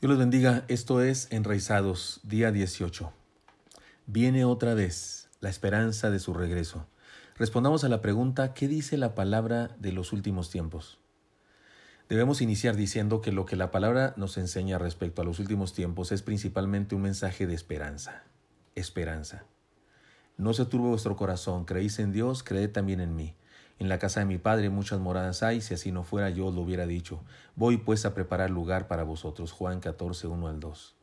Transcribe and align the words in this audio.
Dios 0.00 0.10
los 0.10 0.18
bendiga, 0.20 0.64
esto 0.68 1.02
es 1.02 1.26
Enraizados, 1.32 2.20
día 2.22 2.52
18. 2.52 3.12
Viene 4.06 4.44
otra 4.44 4.74
vez 4.74 5.28
la 5.40 5.48
esperanza 5.48 6.08
de 6.12 6.20
su 6.20 6.34
regreso. 6.34 6.86
Respondamos 7.36 7.82
a 7.82 7.88
la 7.88 8.00
pregunta, 8.00 8.54
¿qué 8.54 8.68
dice 8.68 8.96
la 8.96 9.16
palabra 9.16 9.74
de 9.80 9.90
los 9.90 10.12
últimos 10.12 10.50
tiempos? 10.50 11.00
Debemos 12.08 12.40
iniciar 12.42 12.76
diciendo 12.76 13.20
que 13.20 13.32
lo 13.32 13.44
que 13.44 13.56
la 13.56 13.72
palabra 13.72 14.14
nos 14.16 14.38
enseña 14.38 14.78
respecto 14.78 15.22
a 15.22 15.24
los 15.24 15.40
últimos 15.40 15.72
tiempos 15.72 16.12
es 16.12 16.22
principalmente 16.22 16.94
un 16.94 17.02
mensaje 17.02 17.48
de 17.48 17.54
esperanza. 17.54 18.22
Esperanza. 18.76 19.46
No 20.36 20.52
se 20.52 20.64
turbe 20.64 20.90
vuestro 20.90 21.16
corazón, 21.16 21.64
creéis 21.64 21.98
en 21.98 22.12
Dios, 22.12 22.44
creed 22.44 22.70
también 22.70 23.00
en 23.00 23.16
mí. 23.16 23.34
En 23.78 23.88
la 23.88 23.98
casa 23.98 24.20
de 24.20 24.26
mi 24.26 24.38
padre 24.38 24.70
muchas 24.70 24.98
moradas 24.98 25.42
hay, 25.42 25.60
si 25.60 25.74
así 25.74 25.92
no 25.92 26.02
fuera 26.02 26.30
yo 26.30 26.50
lo 26.50 26.62
hubiera 26.62 26.86
dicho. 26.86 27.20
Voy 27.54 27.76
pues 27.76 28.04
a 28.06 28.14
preparar 28.14 28.50
lugar 28.50 28.88
para 28.88 29.04
vosotros. 29.04 29.52
Juan 29.52 29.80
14, 29.80 30.26
1 30.26 30.48
al 30.48 30.58
2. 30.58 30.96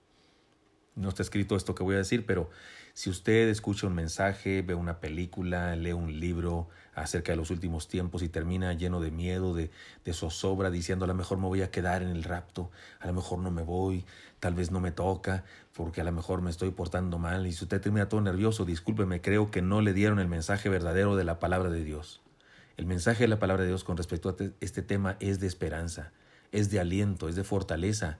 No 0.95 1.09
está 1.09 1.23
escrito 1.23 1.55
esto 1.55 1.75
que 1.75 1.83
voy 1.83 1.95
a 1.95 1.99
decir, 1.99 2.25
pero 2.25 2.49
si 2.93 3.09
usted 3.09 3.49
escucha 3.49 3.87
un 3.87 3.93
mensaje, 3.93 4.61
ve 4.61 4.75
una 4.75 5.01
película, 5.01 5.75
lee 5.75 5.91
un 5.91 6.19
libro 6.19 6.69
acerca 6.93 7.33
de 7.33 7.37
los 7.37 7.51
últimos 7.51 7.89
tiempos 7.89 8.23
y 8.23 8.29
termina 8.29 8.71
lleno 8.71 9.01
de 9.01 9.11
miedo, 9.11 9.53
de, 9.53 9.71
de 10.05 10.13
zozobra, 10.13 10.71
diciendo 10.71 11.03
a 11.03 11.07
lo 11.09 11.13
mejor 11.13 11.37
me 11.37 11.47
voy 11.47 11.61
a 11.61 11.69
quedar 11.69 12.01
en 12.01 12.09
el 12.09 12.23
rapto, 12.23 12.71
a 13.01 13.07
lo 13.07 13.13
mejor 13.13 13.39
no 13.39 13.51
me 13.51 13.63
voy, 13.63 14.05
tal 14.39 14.53
vez 14.53 14.71
no 14.71 14.79
me 14.79 14.91
toca, 14.91 15.43
porque 15.75 15.99
a 15.99 16.05
lo 16.05 16.13
mejor 16.13 16.41
me 16.41 16.49
estoy 16.49 16.71
portando 16.71 17.19
mal, 17.19 17.45
y 17.45 17.51
si 17.51 17.65
usted 17.65 17.81
termina 17.81 18.07
todo 18.07 18.21
nervioso, 18.21 18.63
discúlpeme, 18.63 19.19
creo 19.19 19.51
que 19.51 19.61
no 19.61 19.81
le 19.81 19.91
dieron 19.91 20.19
el 20.19 20.29
mensaje 20.29 20.69
verdadero 20.69 21.17
de 21.17 21.25
la 21.25 21.39
palabra 21.39 21.69
de 21.69 21.83
Dios. 21.83 22.21
El 22.77 22.85
mensaje 22.85 23.23
de 23.23 23.27
la 23.29 23.39
palabra 23.39 23.63
de 23.63 23.69
Dios 23.69 23.83
con 23.83 23.97
respecto 23.97 24.29
a 24.29 24.35
este 24.59 24.81
tema 24.81 25.17
es 25.19 25.39
de 25.39 25.47
esperanza, 25.47 26.11
es 26.51 26.69
de 26.71 26.79
aliento, 26.79 27.29
es 27.29 27.35
de 27.35 27.43
fortaleza, 27.43 28.19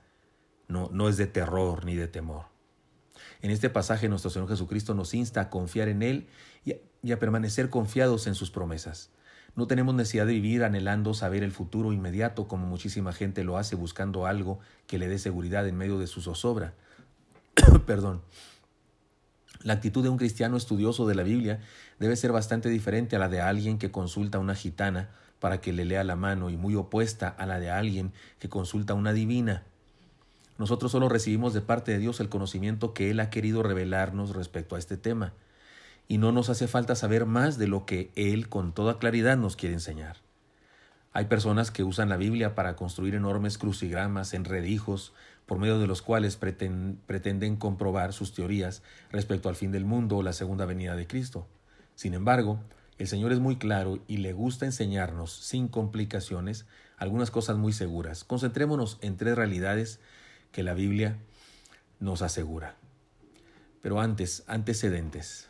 no, 0.68 0.90
no 0.92 1.10
es 1.10 1.18
de 1.18 1.28
terror 1.28 1.86
ni 1.86 1.96
de 1.96 2.08
temor. 2.08 2.46
En 3.42 3.52
este 3.52 3.70
pasaje 3.70 4.10
nuestro 4.10 4.32
Señor 4.32 4.50
Jesucristo 4.50 4.94
nos 4.94 5.14
insta 5.14 5.42
a 5.42 5.50
confiar 5.50 5.88
en 5.88 6.02
Él 6.02 6.28
y 6.64 7.12
a, 7.12 7.20
permanecer 7.20 7.70
confiados 7.70 8.28
en 8.28 8.36
sus 8.36 8.50
promesas. 8.50 9.10
No 9.56 9.68
tenemos 9.68 9.96
necesidad 9.96 10.26
de 10.26 10.34
vivir 10.34 10.64
anhelando 10.64 11.14
saber 11.14 11.44
el 11.44 11.52
futuro 11.52 11.94
inmediato 11.94 12.48
como 12.48 12.66
muchísima 12.66 13.14
gente 13.14 13.44
lo 13.44 13.58
hace 13.58 13.76
buscando 13.76 14.26
algo 14.26 14.60
que 14.88 14.98
le 14.98 15.08
dé 15.08 15.18
seguridad 15.18 15.68
en 15.68 15.78
medio 15.78 16.00
de 16.00 16.08
su 16.08 16.22
zozobra. 16.22 16.74
Perdón. 17.86 18.22
La 19.62 19.74
actitud 19.74 20.04
de 20.04 20.10
un 20.10 20.18
cristiano 20.18 20.58
estudioso 20.58 21.08
de 21.08 21.16
la 21.16 21.24
Biblia 21.24 21.60
debe 22.00 22.16
ser 22.16 22.32
bastante 22.32 22.70
diferente 22.70 23.16
a 23.16 23.20
la 23.20 23.30
de 23.30 23.42
alguien 23.42 23.78
que 23.78 23.92
consulta 23.92 24.38
a 24.38 24.42
una 24.42 24.56
gitana 24.56 25.10
para 25.40 25.62
que 25.62 25.74
le 25.74 25.86
lea 25.86 26.04
la 26.04 26.16
mano 26.16 26.50
y 26.50 26.58
muy 26.58 26.76
opuesta 26.76 27.28
a 27.28 27.46
la 27.46 27.60
de 27.60 27.70
alguien 27.70 28.14
que 28.40 28.50
consulta 28.50 28.94
a 28.94 28.96
una 28.96 29.14
divina. 29.14 29.64
Nosotros 30.58 30.92
solo 30.92 31.10
recibimos 31.10 31.54
de 31.54 31.62
parte 31.62 31.92
de 31.92 32.00
Dios 32.00 32.20
el 32.20 32.30
conocimiento 32.30 32.94
que 32.94 33.12
Él 33.12 33.20
ha 33.20 33.30
querido 33.30 33.62
revelarnos 33.62 34.36
respecto 34.36 34.76
a 34.76 34.80
este 34.80 34.98
tema, 34.98 35.34
y 36.08 36.18
no 36.18 36.32
nos 36.32 36.50
hace 36.50 36.68
falta 36.68 36.96
saber 36.96 37.26
más 37.26 37.58
de 37.58 37.68
lo 37.68 37.86
que 37.86 38.12
Él 38.16 38.48
con 38.48 38.74
toda 38.74 39.00
claridad 39.00 39.38
nos 39.38 39.56
quiere 39.56 39.74
enseñar. 39.74 40.18
Hay 41.12 41.26
personas 41.26 41.72
que 41.72 41.84
usan 41.84 42.10
la 42.10 42.18
Biblia 42.18 42.56
para 42.56 42.76
construir 42.76 43.16
enormes 43.16 43.58
crucigramas, 43.58 44.34
enredijos, 44.34 45.14
por 45.46 45.60
medio 45.60 45.80
de 45.80 45.88
los 45.88 46.02
cuales 46.02 46.38
pretenden 46.38 47.56
comprobar 47.56 48.14
sus 48.14 48.34
teorías 48.34 48.82
respecto 49.12 49.50
al 49.50 49.56
fin 49.56 49.72
del 49.72 49.86
mundo 49.86 50.18
o 50.18 50.24
la 50.24 50.34
segunda 50.34 50.66
venida 50.66 50.96
de 50.96 51.08
Cristo. 51.08 51.48
Sin 51.96 52.14
embargo, 52.14 52.60
el 52.98 53.08
Señor 53.08 53.32
es 53.32 53.40
muy 53.40 53.58
claro 53.58 54.00
y 54.08 54.18
le 54.18 54.34
gusta 54.34 54.66
enseñarnos, 54.66 55.32
sin 55.32 55.68
complicaciones, 55.68 56.66
algunas 56.98 57.30
cosas 57.30 57.58
muy 57.58 57.74
seguras. 57.74 58.24
Concentrémonos 58.24 58.98
en 59.02 59.18
tres 59.18 59.36
realidades 59.36 60.00
que 60.52 60.64
la 60.64 60.74
Biblia 60.74 61.18
nos 62.00 62.22
asegura. 62.22 62.76
Pero 63.82 64.00
antes, 64.00 64.44
antecedentes. 64.48 65.48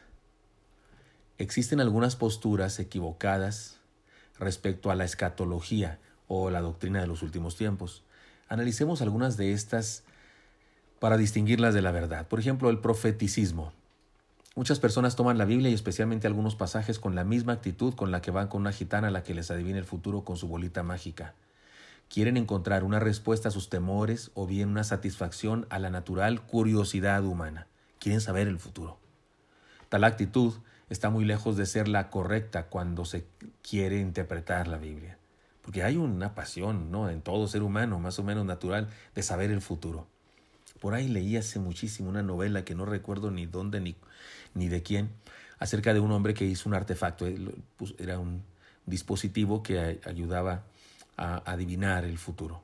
Existen 1.37 1.79
algunas 1.79 2.15
posturas 2.15 2.79
equivocadas 2.79 3.79
respecto 4.39 4.89
a 4.89 4.95
la 4.95 5.05
escatología 5.05 5.99
o 6.27 6.49
la 6.49 6.61
doctrina 6.61 7.01
de 7.01 7.07
los 7.07 7.21
últimos 7.21 7.55
tiempos. 7.55 8.04
Analicemos 8.47 9.01
algunas 9.01 9.37
de 9.37 9.53
estas 9.53 10.03
para 10.99 11.17
distinguirlas 11.17 11.73
de 11.73 11.81
la 11.81 11.91
verdad. 11.91 12.27
Por 12.27 12.39
ejemplo, 12.39 12.69
el 12.69 12.79
profeticismo. 12.79 13.73
Muchas 14.55 14.79
personas 14.79 15.15
toman 15.15 15.37
la 15.37 15.45
Biblia 15.45 15.69
y 15.69 15.73
especialmente 15.73 16.27
algunos 16.27 16.55
pasajes 16.55 16.97
con 16.97 17.13
la 17.13 17.25
misma 17.25 17.53
actitud 17.53 17.93
con 17.93 18.11
la 18.11 18.21
que 18.21 18.31
van 18.31 18.47
con 18.47 18.61
una 18.61 18.71
gitana 18.71 19.11
la 19.11 19.21
que 19.21 19.33
les 19.33 19.51
adivina 19.51 19.77
el 19.77 19.85
futuro 19.85 20.23
con 20.23 20.37
su 20.37 20.47
bolita 20.47 20.81
mágica. 20.81 21.33
Quieren 22.07 22.37
encontrar 22.37 22.83
una 22.83 22.99
respuesta 22.99 23.49
a 23.49 23.51
sus 23.51 23.69
temores 23.69 24.31
o 24.33 24.47
bien 24.47 24.69
una 24.69 24.83
satisfacción 24.83 25.65
a 25.69 25.79
la 25.79 25.89
natural 25.89 26.41
curiosidad 26.41 27.25
humana. 27.25 27.67
Quieren 27.99 28.21
saber 28.21 28.47
el 28.47 28.59
futuro. 28.59 28.97
Tal 29.89 30.03
actitud 30.03 30.53
está 30.89 31.09
muy 31.09 31.25
lejos 31.25 31.57
de 31.57 31.65
ser 31.65 31.87
la 31.87 32.09
correcta 32.09 32.67
cuando 32.67 33.05
se 33.05 33.25
quiere 33.61 33.99
interpretar 33.99 34.67
la 34.67 34.77
Biblia. 34.77 35.14
Porque 35.65 35.81
hay 35.81 35.97
una 35.97 36.35
pasión, 36.35 36.91
¿no? 36.91 37.09
En 37.09 37.21
todo 37.21 37.47
ser 37.47 37.63
humano, 37.63 37.99
más 37.99 38.19
o 38.19 38.23
menos 38.23 38.45
natural, 38.45 38.87
de 39.15 39.23
saber 39.23 39.49
el 39.49 39.61
futuro. 39.61 40.05
Por 40.79 40.93
ahí 40.93 41.07
leí 41.07 41.37
hace 41.37 41.57
muchísimo 41.57 42.07
una 42.07 42.21
novela 42.21 42.63
que 42.63 42.75
no 42.75 42.85
recuerdo 42.85 43.31
ni 43.31 43.47
dónde 43.47 43.81
ni, 43.81 43.95
ni 44.53 44.67
de 44.67 44.83
quién, 44.83 45.09
acerca 45.57 45.95
de 45.95 45.99
un 45.99 46.11
hombre 46.11 46.35
que 46.35 46.45
hizo 46.45 46.69
un 46.69 46.75
artefacto. 46.75 47.25
Era 47.97 48.19
un 48.19 48.43
dispositivo 48.85 49.63
que 49.63 49.99
ayudaba 50.05 50.65
a 51.17 51.41
adivinar 51.51 52.05
el 52.05 52.19
futuro. 52.19 52.61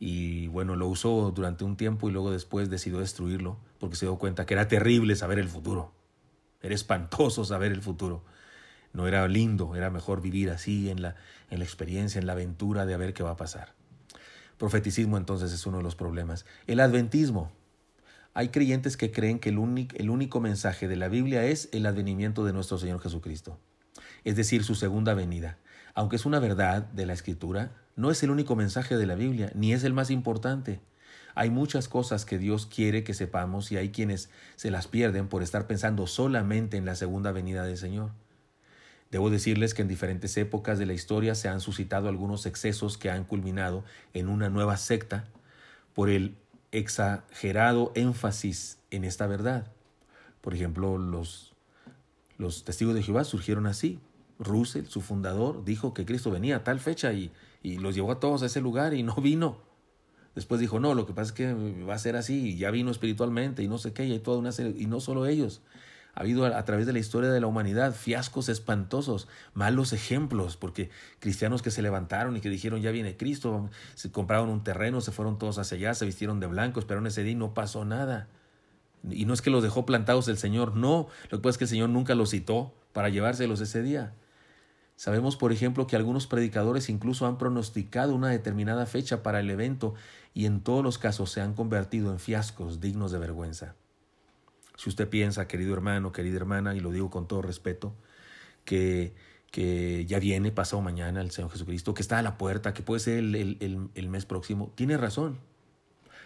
Y 0.00 0.48
bueno, 0.48 0.74
lo 0.74 0.88
usó 0.88 1.30
durante 1.30 1.62
un 1.62 1.76
tiempo 1.76 2.08
y 2.08 2.12
luego 2.12 2.32
después 2.32 2.68
decidió 2.68 2.98
destruirlo 2.98 3.58
porque 3.78 3.94
se 3.94 4.06
dio 4.06 4.18
cuenta 4.18 4.44
que 4.44 4.54
era 4.54 4.66
terrible 4.66 5.14
saber 5.14 5.38
el 5.38 5.48
futuro. 5.48 5.92
Era 6.60 6.74
espantoso 6.74 7.44
saber 7.44 7.70
el 7.70 7.80
futuro 7.80 8.24
no 8.94 9.06
era 9.06 9.28
lindo, 9.28 9.76
era 9.76 9.90
mejor 9.90 10.22
vivir 10.22 10.50
así 10.50 10.88
en 10.88 11.02
la, 11.02 11.16
en 11.50 11.58
la 11.58 11.64
experiencia, 11.64 12.18
en 12.18 12.26
la 12.26 12.32
aventura 12.32 12.86
de 12.86 12.94
a 12.94 12.96
ver 12.96 13.12
qué 13.12 13.22
va 13.22 13.32
a 13.32 13.36
pasar. 13.36 13.74
Profeticismo 14.56 15.18
entonces 15.18 15.52
es 15.52 15.66
uno 15.66 15.78
de 15.78 15.82
los 15.82 15.96
problemas. 15.96 16.46
El 16.66 16.80
adventismo. 16.80 17.52
Hay 18.34 18.48
creyentes 18.48 18.96
que 18.96 19.12
creen 19.12 19.38
que 19.38 19.50
el 19.50 19.58
único, 19.58 19.94
el 19.96 20.10
único 20.10 20.40
mensaje 20.40 20.88
de 20.88 20.96
la 20.96 21.08
Biblia 21.08 21.44
es 21.44 21.68
el 21.72 21.86
advenimiento 21.86 22.44
de 22.44 22.52
nuestro 22.52 22.78
Señor 22.78 23.00
Jesucristo, 23.00 23.58
es 24.24 24.34
decir, 24.34 24.64
su 24.64 24.74
segunda 24.74 25.14
venida. 25.14 25.58
Aunque 25.94 26.16
es 26.16 26.26
una 26.26 26.40
verdad 26.40 26.82
de 26.82 27.06
la 27.06 27.12
Escritura, 27.12 27.72
no 27.94 28.10
es 28.10 28.22
el 28.24 28.30
único 28.30 28.56
mensaje 28.56 28.96
de 28.96 29.06
la 29.06 29.14
Biblia, 29.14 29.52
ni 29.54 29.72
es 29.72 29.84
el 29.84 29.92
más 29.92 30.10
importante. 30.10 30.80
Hay 31.36 31.50
muchas 31.50 31.88
cosas 31.88 32.24
que 32.24 32.38
Dios 32.38 32.66
quiere 32.66 33.04
que 33.04 33.14
sepamos 33.14 33.70
y 33.70 33.76
hay 33.76 33.90
quienes 33.90 34.30
se 34.56 34.70
las 34.70 34.88
pierden 34.88 35.28
por 35.28 35.42
estar 35.42 35.66
pensando 35.66 36.06
solamente 36.06 36.76
en 36.76 36.84
la 36.84 36.96
segunda 36.96 37.30
venida 37.30 37.64
del 37.64 37.76
Señor. 37.76 38.10
Debo 39.14 39.30
decirles 39.30 39.74
que 39.74 39.82
en 39.82 39.86
diferentes 39.86 40.36
épocas 40.36 40.76
de 40.76 40.86
la 40.86 40.92
historia 40.92 41.36
se 41.36 41.48
han 41.48 41.60
suscitado 41.60 42.08
algunos 42.08 42.46
excesos 42.46 42.98
que 42.98 43.10
han 43.10 43.22
culminado 43.22 43.84
en 44.12 44.28
una 44.28 44.50
nueva 44.50 44.76
secta 44.76 45.28
por 45.94 46.10
el 46.10 46.34
exagerado 46.72 47.92
énfasis 47.94 48.80
en 48.90 49.04
esta 49.04 49.28
verdad. 49.28 49.70
Por 50.40 50.52
ejemplo, 50.52 50.98
los, 50.98 51.54
testigos 52.64 52.96
de 52.96 53.04
Jehová 53.04 53.22
surgieron 53.22 53.68
así. 53.68 54.00
Russell, 54.40 54.86
su 54.86 55.00
fundador, 55.00 55.64
dijo 55.64 55.94
que 55.94 56.04
Cristo 56.04 56.32
venía 56.32 56.56
a 56.56 56.64
tal 56.64 56.80
fecha 56.80 57.12
y, 57.12 57.30
y 57.62 57.78
los 57.78 57.94
llevó 57.94 58.10
a 58.10 58.18
todos 58.18 58.42
a 58.42 58.46
ese 58.46 58.60
lugar 58.60 58.94
y 58.94 59.04
no 59.04 59.14
vino. 59.14 59.58
Después 60.34 60.60
dijo, 60.60 60.80
no, 60.80 60.92
lo 60.92 61.06
que 61.06 61.12
pasa 61.12 61.28
es 61.28 61.32
que 61.32 61.54
va 61.84 61.94
a 61.94 61.98
ser 62.00 62.16
así, 62.16 62.48
y 62.48 62.56
ya 62.56 62.72
vino 62.72 62.90
espiritualmente 62.90 63.62
y 63.62 63.68
no 63.68 63.78
sé 63.78 63.92
qué, 63.92 64.06
y 64.06 64.10
hay 64.10 64.18
toda 64.18 64.38
una 64.38 64.50
serie, 64.50 64.74
y 64.76 64.86
no 64.86 64.98
solo 64.98 65.26
ellos, 65.26 65.62
ha 66.14 66.20
habido 66.20 66.46
a, 66.46 66.64
través 66.64 66.86
de 66.86 66.92
la 66.92 66.98
historia 66.98 67.30
de 67.30 67.40
la 67.40 67.46
humanidad 67.46 67.94
fiascos 67.94 68.48
espantosos, 68.48 69.26
malos 69.52 69.92
ejemplos, 69.92 70.56
porque 70.56 70.90
cristianos 71.18 71.62
que 71.62 71.70
se 71.70 71.82
levantaron 71.82 72.36
y 72.36 72.40
que 72.40 72.48
dijeron 72.48 72.80
ya 72.82 72.90
viene 72.92 73.16
Cristo, 73.16 73.68
se 73.94 74.12
compraron 74.12 74.48
un 74.48 74.62
terreno, 74.62 75.00
se 75.00 75.12
fueron 75.12 75.38
todos 75.38 75.58
hacia 75.58 75.76
allá, 75.76 75.94
se 75.94 76.06
vistieron 76.06 76.40
de 76.40 76.46
blanco, 76.46 76.78
esperaron 76.78 77.06
ese 77.06 77.22
día 77.22 77.32
y 77.32 77.36
no 77.36 77.52
pasó 77.52 77.84
nada. 77.84 78.28
Y 79.10 79.24
no 79.24 79.34
es 79.34 79.42
que 79.42 79.50
los 79.50 79.62
dejó 79.62 79.84
plantados 79.84 80.28
el 80.28 80.38
Señor, 80.38 80.76
no, 80.76 81.08
lo 81.30 81.38
que 81.38 81.42
pasa 81.42 81.50
es 81.50 81.58
que 81.58 81.64
el 81.64 81.70
Señor 81.70 81.90
nunca 81.90 82.14
los 82.14 82.30
citó 82.30 82.72
para 82.92 83.08
llevárselos 83.08 83.60
ese 83.60 83.82
día. 83.82 84.14
Sabemos, 84.96 85.36
por 85.36 85.52
ejemplo, 85.52 85.88
que 85.88 85.96
algunos 85.96 86.28
predicadores 86.28 86.88
incluso 86.88 87.26
han 87.26 87.36
pronosticado 87.36 88.14
una 88.14 88.28
determinada 88.28 88.86
fecha 88.86 89.24
para 89.24 89.40
el 89.40 89.50
evento 89.50 89.94
y 90.32 90.46
en 90.46 90.60
todos 90.60 90.84
los 90.84 90.98
casos 90.98 91.32
se 91.32 91.40
han 91.40 91.54
convertido 91.54 92.12
en 92.12 92.20
fiascos 92.20 92.80
dignos 92.80 93.10
de 93.10 93.18
vergüenza. 93.18 93.74
Si 94.76 94.88
usted 94.88 95.08
piensa, 95.08 95.46
querido 95.46 95.74
hermano, 95.74 96.12
querida 96.12 96.36
hermana, 96.36 96.74
y 96.74 96.80
lo 96.80 96.90
digo 96.90 97.10
con 97.10 97.28
todo 97.28 97.42
respeto, 97.42 97.94
que, 98.64 99.14
que 99.50 100.04
ya 100.06 100.18
viene 100.18 100.50
pasado 100.50 100.82
mañana 100.82 101.20
el 101.20 101.30
Señor 101.30 101.50
Jesucristo, 101.50 101.94
que 101.94 102.02
está 102.02 102.18
a 102.18 102.22
la 102.22 102.36
puerta, 102.36 102.74
que 102.74 102.82
puede 102.82 103.00
ser 103.00 103.18
el, 103.18 104.08
mes 104.08 104.26
próximo, 104.26 104.72
tiene 104.74 104.96
razón. 104.96 105.38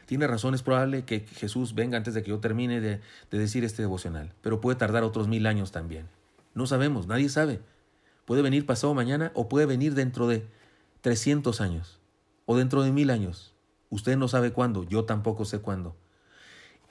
Tiene 0.06 0.26
razón, 0.26 0.54
es 0.54 0.62
probable 0.62 1.04
que 1.04 1.20
Jesús 1.20 1.74
venga 1.74 1.98
antes 1.98 2.14
de 2.14 2.22
que 2.22 2.30
yo 2.30 2.38
termine 2.38 2.80
de, 2.80 3.00
de 3.30 3.38
decir 3.38 3.64
este 3.64 3.82
devocional, 3.82 4.32
pero 4.40 4.60
puede 4.60 4.78
tardar 4.78 5.04
otros 5.04 5.28
mil 5.28 5.46
años 5.46 5.70
también. 5.70 6.06
No 6.54 6.66
sabemos, 6.66 7.06
nadie 7.06 7.28
sabe. 7.28 7.60
Puede 8.24 8.40
venir 8.40 8.64
pasado 8.64 8.94
mañana 8.94 9.30
o 9.34 9.50
puede 9.50 9.66
venir 9.66 9.94
dentro 9.94 10.26
de 10.26 10.46
300 11.02 11.60
años 11.60 12.00
o 12.46 12.56
dentro 12.56 12.82
de 12.82 12.92
mil 12.92 13.10
años. 13.10 13.52
Usted 13.90 14.16
no 14.16 14.28
sabe 14.28 14.52
cuándo, 14.52 14.84
yo 14.84 15.04
tampoco 15.04 15.44
sé 15.44 15.60
cuándo. 15.60 15.94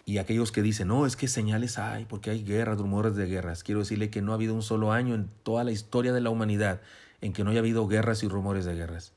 Y 0.07 0.19
aquellos 0.19 0.53
que 0.53 0.61
dicen, 0.61 0.87
no, 0.87 1.05
es 1.05 1.17
que 1.17 1.27
señales 1.27 1.77
hay, 1.77 2.05
porque 2.05 2.29
hay 2.29 2.41
guerras, 2.41 2.77
rumores 2.77 3.17
de 3.17 3.25
guerras. 3.25 3.61
Quiero 3.61 3.81
decirle 3.81 4.09
que 4.09 4.21
no 4.21 4.31
ha 4.31 4.35
habido 4.35 4.55
un 4.55 4.61
solo 4.61 4.93
año 4.93 5.13
en 5.13 5.29
toda 5.43 5.65
la 5.65 5.73
historia 5.73 6.13
de 6.13 6.21
la 6.21 6.29
humanidad 6.29 6.79
en 7.19 7.33
que 7.33 7.43
no 7.43 7.49
haya 7.49 7.59
habido 7.59 7.85
guerras 7.89 8.23
y 8.23 8.29
rumores 8.29 8.63
de 8.63 8.73
guerras. 8.73 9.11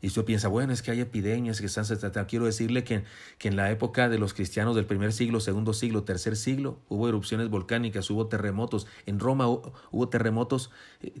Y 0.00 0.06
usted 0.06 0.24
piensa, 0.24 0.46
bueno, 0.46 0.72
es 0.72 0.82
que 0.82 0.92
hay 0.92 1.00
epidemias 1.00 1.58
que 1.58 1.66
están. 1.66 1.84
Quiero 2.26 2.44
decirle 2.44 2.84
que, 2.84 3.02
que, 3.38 3.48
en 3.48 3.56
la 3.56 3.72
época 3.72 4.08
de 4.08 4.18
los 4.18 4.32
cristianos 4.32 4.76
del 4.76 4.86
primer 4.86 5.12
siglo, 5.12 5.40
segundo 5.40 5.72
siglo, 5.72 6.04
tercer 6.04 6.36
siglo, 6.36 6.78
hubo 6.88 7.08
erupciones 7.08 7.50
volcánicas, 7.50 8.08
hubo 8.08 8.28
terremotos. 8.28 8.86
En 9.06 9.18
Roma 9.18 9.48
hubo, 9.48 10.08
terremotos. 10.08 10.70
Eh, 11.02 11.12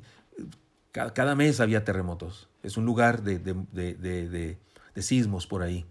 cada, 0.92 1.34
mes 1.34 1.58
había 1.58 1.84
terremotos. 1.84 2.48
Es 2.62 2.76
un 2.76 2.84
lugar 2.84 3.24
de, 3.24 3.40
de, 3.40 4.56
sismos 5.02 5.48
por 5.48 5.62
ahí. 5.62 5.84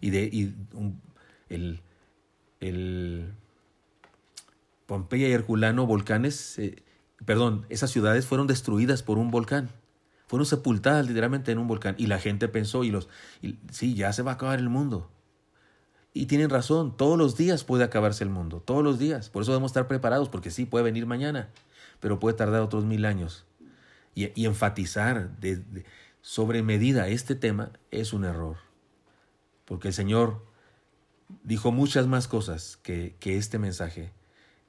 Y, 0.00 0.10
de, 0.10 0.30
y 0.32 0.54
el, 1.48 1.80
el 2.60 3.32
Pompeya 4.86 5.28
y 5.28 5.32
Herculano, 5.32 5.86
volcanes, 5.86 6.58
eh, 6.58 6.82
perdón, 7.24 7.66
esas 7.68 7.90
ciudades 7.90 8.26
fueron 8.26 8.46
destruidas 8.46 9.02
por 9.02 9.18
un 9.18 9.30
volcán. 9.30 9.70
Fueron 10.28 10.46
sepultadas 10.46 11.06
literalmente 11.06 11.52
en 11.52 11.58
un 11.58 11.68
volcán. 11.68 11.94
Y 11.98 12.06
la 12.06 12.18
gente 12.18 12.48
pensó, 12.48 12.84
y 12.84 12.90
los, 12.90 13.08
sí, 13.70 13.94
ya 13.94 14.12
se 14.12 14.22
va 14.22 14.32
a 14.32 14.34
acabar 14.34 14.58
el 14.58 14.68
mundo. 14.68 15.10
Y 16.12 16.26
tienen 16.26 16.50
razón, 16.50 16.96
todos 16.96 17.18
los 17.18 17.36
días 17.36 17.62
puede 17.62 17.84
acabarse 17.84 18.24
el 18.24 18.30
mundo, 18.30 18.62
todos 18.64 18.82
los 18.82 18.98
días. 18.98 19.28
Por 19.28 19.42
eso 19.42 19.52
debemos 19.52 19.70
estar 19.70 19.86
preparados, 19.86 20.28
porque 20.28 20.50
sí, 20.50 20.64
puede 20.64 20.84
venir 20.84 21.06
mañana, 21.06 21.50
pero 22.00 22.18
puede 22.18 22.36
tardar 22.36 22.62
otros 22.62 22.84
mil 22.84 23.04
años. 23.04 23.44
Y, 24.14 24.46
enfatizar 24.46 25.30
sobre 26.22 26.62
medida 26.62 27.08
este 27.08 27.34
tema 27.34 27.70
es 27.90 28.14
un 28.14 28.24
error. 28.24 28.56
Porque 29.66 29.88
el 29.88 29.94
Señor 29.94 30.42
dijo 31.42 31.72
muchas 31.72 32.06
más 32.06 32.28
cosas 32.28 32.78
que, 32.82 33.16
este 33.22 33.58
mensaje 33.58 34.12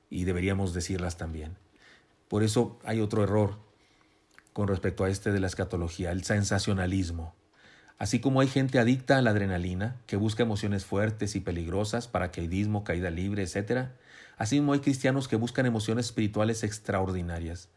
y 0.10 0.24
deberíamos 0.24 0.74
decirlas 0.74 1.18
también. 1.18 1.58
Por 2.28 2.44
eso 2.44 2.80
hay 2.84 3.00
otro 3.00 3.24
error 3.24 3.58
con 4.54 4.68
respecto 4.68 5.04
a 5.04 5.10
este 5.10 5.32
de 5.32 5.40
la 5.40 5.48
escatología, 5.48 6.12
el 6.12 6.24
sensacionalismo. 6.24 7.36
Así 8.00 8.20
como 8.20 8.42
hay 8.42 8.48
gente 8.48 8.80
adicta 8.80 9.18
a 9.18 9.22
la 9.22 9.32
adrenalina, 9.32 9.98
que 10.06 10.18
busca 10.18 10.44
emociones 10.44 10.86
fuertes 10.86 11.36
y 11.36 11.40
peligrosas, 11.40 12.08
paracaidismo, 12.08 12.84
caída 12.84 13.10
libre, 13.10 13.44
etc., 13.44 13.90
así 14.38 14.56
mismo 14.56 14.74
hay 14.74 14.80
cristianos 14.82 15.28
que 15.28 15.36
buscan 15.36 15.66
emociones 15.66 16.08
espirituales 16.08 16.64
extraordinarias. 16.64 17.70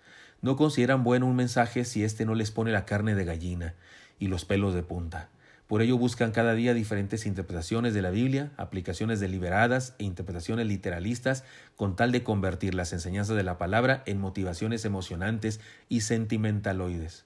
No 0.43 0.56
consideran 0.56 1.05
bueno 1.05 1.26
un 1.26 1.37
mensaje 1.37 1.85
si 1.85 2.05
éste 2.05 2.25
no 2.25 2.35
les 2.35 2.50
pone 2.50 2.73
la 2.73 2.87
carne 2.87 3.15
de 3.15 3.25
gallina 3.25 3.75
y 4.19 4.29
los 4.29 4.44
pelos 4.44 4.75
de 4.75 4.83
punta. 4.83 5.29
Por 5.71 5.83
ello 5.83 5.97
buscan 5.97 6.33
cada 6.33 6.55
día 6.55 6.75
diferentes 6.75 7.27
interpretaciones 7.27 7.95
de 7.95 8.03
la 8.03 8.11
Biblia, 8.11 8.51
aplicaciones 8.57 9.21
deliberadas 9.21 9.95
e 10.01 10.05
interpretaciones 10.05 10.67
literalistas 10.67 11.45
con 11.77 11.95
tal 11.95 12.11
de 12.11 12.25
convertir 12.25 12.75
las 12.75 12.93
enseñanzas 12.93 13.37
de 13.37 13.45
la 13.45 13.57
palabra 13.57 14.03
en 14.07 14.19
motivaciones 14.19 14.85
emocionantes 14.85 15.61
y 15.89 16.01
sentimentaloides. 16.01 17.25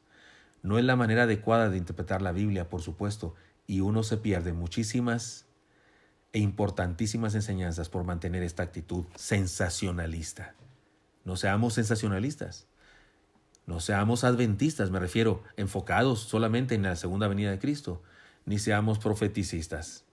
No 0.63 0.79
es 0.79 0.85
la 0.85 0.95
manera 0.95 1.23
adecuada 1.23 1.71
de 1.71 1.79
interpretar 1.79 2.21
la 2.21 2.33
Biblia, 2.33 2.69
por 2.69 2.83
supuesto, 2.83 3.35
y 3.67 3.81
uno 3.81 4.03
se 4.03 4.19
pierde 4.19 4.53
muchísimas 4.53 5.47
e 6.35 6.39
importantísimas 6.39 7.35
enseñanzas 7.35 7.89
por 7.89 8.05
mantener 8.05 8.43
esta 8.43 8.63
actitud 8.63 9.07
sensacionalista. 9.15 10.55
No 11.25 11.37
seamos 11.37 11.73
sensacionalistas. 11.73 12.67
No 13.65 13.81
seamos 13.81 14.23
adventistas, 14.23 14.91
me 14.91 15.01
refiero, 15.01 15.43
enfocados 15.57 16.21
solamente 16.21 16.75
en 16.75 16.83
la 16.83 16.97
segunda 16.97 17.27
venida 17.27 17.51
de 17.51 17.59
Cristo 17.59 18.03
ni 18.47 18.59
seamos 18.59 18.99
profeticistas. 18.99 20.05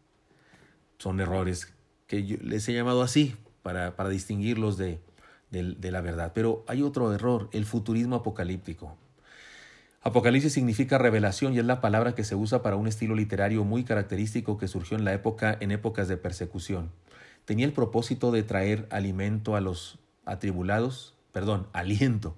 Son 0.97 1.19
errores 1.19 1.73
que 2.07 2.25
yo 2.25 2.37
les 2.41 2.67
he 2.69 2.73
llamado 2.73 3.01
así 3.01 3.35
para, 3.63 3.95
para 3.95 4.09
distinguirlos 4.09 4.77
de, 4.77 5.01
de, 5.49 5.91
la 5.91 6.01
verdad. 6.01 6.31
Pero 6.33 6.63
hay 6.67 6.81
otro 6.81 7.13
error, 7.13 7.49
el 7.51 7.65
futurismo 7.65 8.15
apocalíptico. 8.17 8.97
Apocalipsis 10.01 10.53
significa 10.53 10.97
revelación 10.97 11.53
y 11.53 11.59
es 11.59 11.65
la 11.65 11.81
palabra 11.81 12.15
que 12.15 12.23
se 12.23 12.35
usa 12.35 12.63
para 12.63 12.75
un 12.75 12.87
estilo 12.87 13.15
literario 13.15 13.63
muy 13.63 13.83
característico 13.83 14.57
que 14.57 14.67
surgió 14.67 14.97
en 14.97 15.05
la 15.05 15.13
época 15.13 15.57
en 15.59 15.71
épocas 15.71 16.07
de 16.07 16.17
persecución. 16.17 16.91
Tenía 17.45 17.65
el 17.65 17.73
propósito 17.73 18.31
de 18.31 18.43
traer 18.43 18.87
alimento 18.89 19.55
a 19.55 19.61
los 19.61 19.99
atribulados, 20.25 21.15
perdón, 21.31 21.67
aliento 21.73 22.35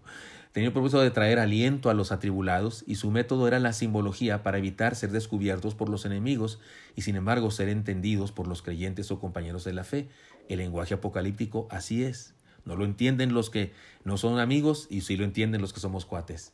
Tenía 0.54 0.68
el 0.68 0.74
propósito 0.74 1.02
de 1.02 1.10
traer 1.10 1.40
aliento 1.40 1.90
a 1.90 1.96
los 1.96 2.12
atribulados 2.12 2.84
y 2.86 2.96
su 2.96 3.10
método 3.10 3.48
era 3.48 3.58
la 3.58 3.74
simbología 3.74 4.44
para 4.44 4.60
evitar 4.60 4.96
ser 4.96 5.10
descubiertos 5.10 5.74
por 5.74 5.90
los 5.90 6.06
enemigos 6.06 6.60
y 6.96 7.02
sin 7.02 7.16
embargo 7.16 7.50
ser 7.50 7.70
entendidos 7.70 8.32
por 8.32 8.48
los 8.48 8.62
creyentes 8.62 9.10
o 9.10 9.20
compañeros 9.20 9.64
de 9.64 9.74
la 9.74 9.84
fe. 9.84 10.10
El 10.50 10.60
lenguaje 10.60 10.94
apocalíptico 10.94 11.68
así 11.72 12.04
es. 12.04 12.36
No 12.66 12.76
lo 12.76 12.86
entienden 12.86 13.34
los 13.34 13.50
que 13.50 13.74
no 14.04 14.18
son 14.18 14.40
amigos 14.40 14.86
y 14.92 15.02
sí 15.02 15.18
lo 15.18 15.26
entienden 15.26 15.60
los 15.60 15.74
que 15.74 15.80
somos 15.80 16.06
cuates. 16.06 16.54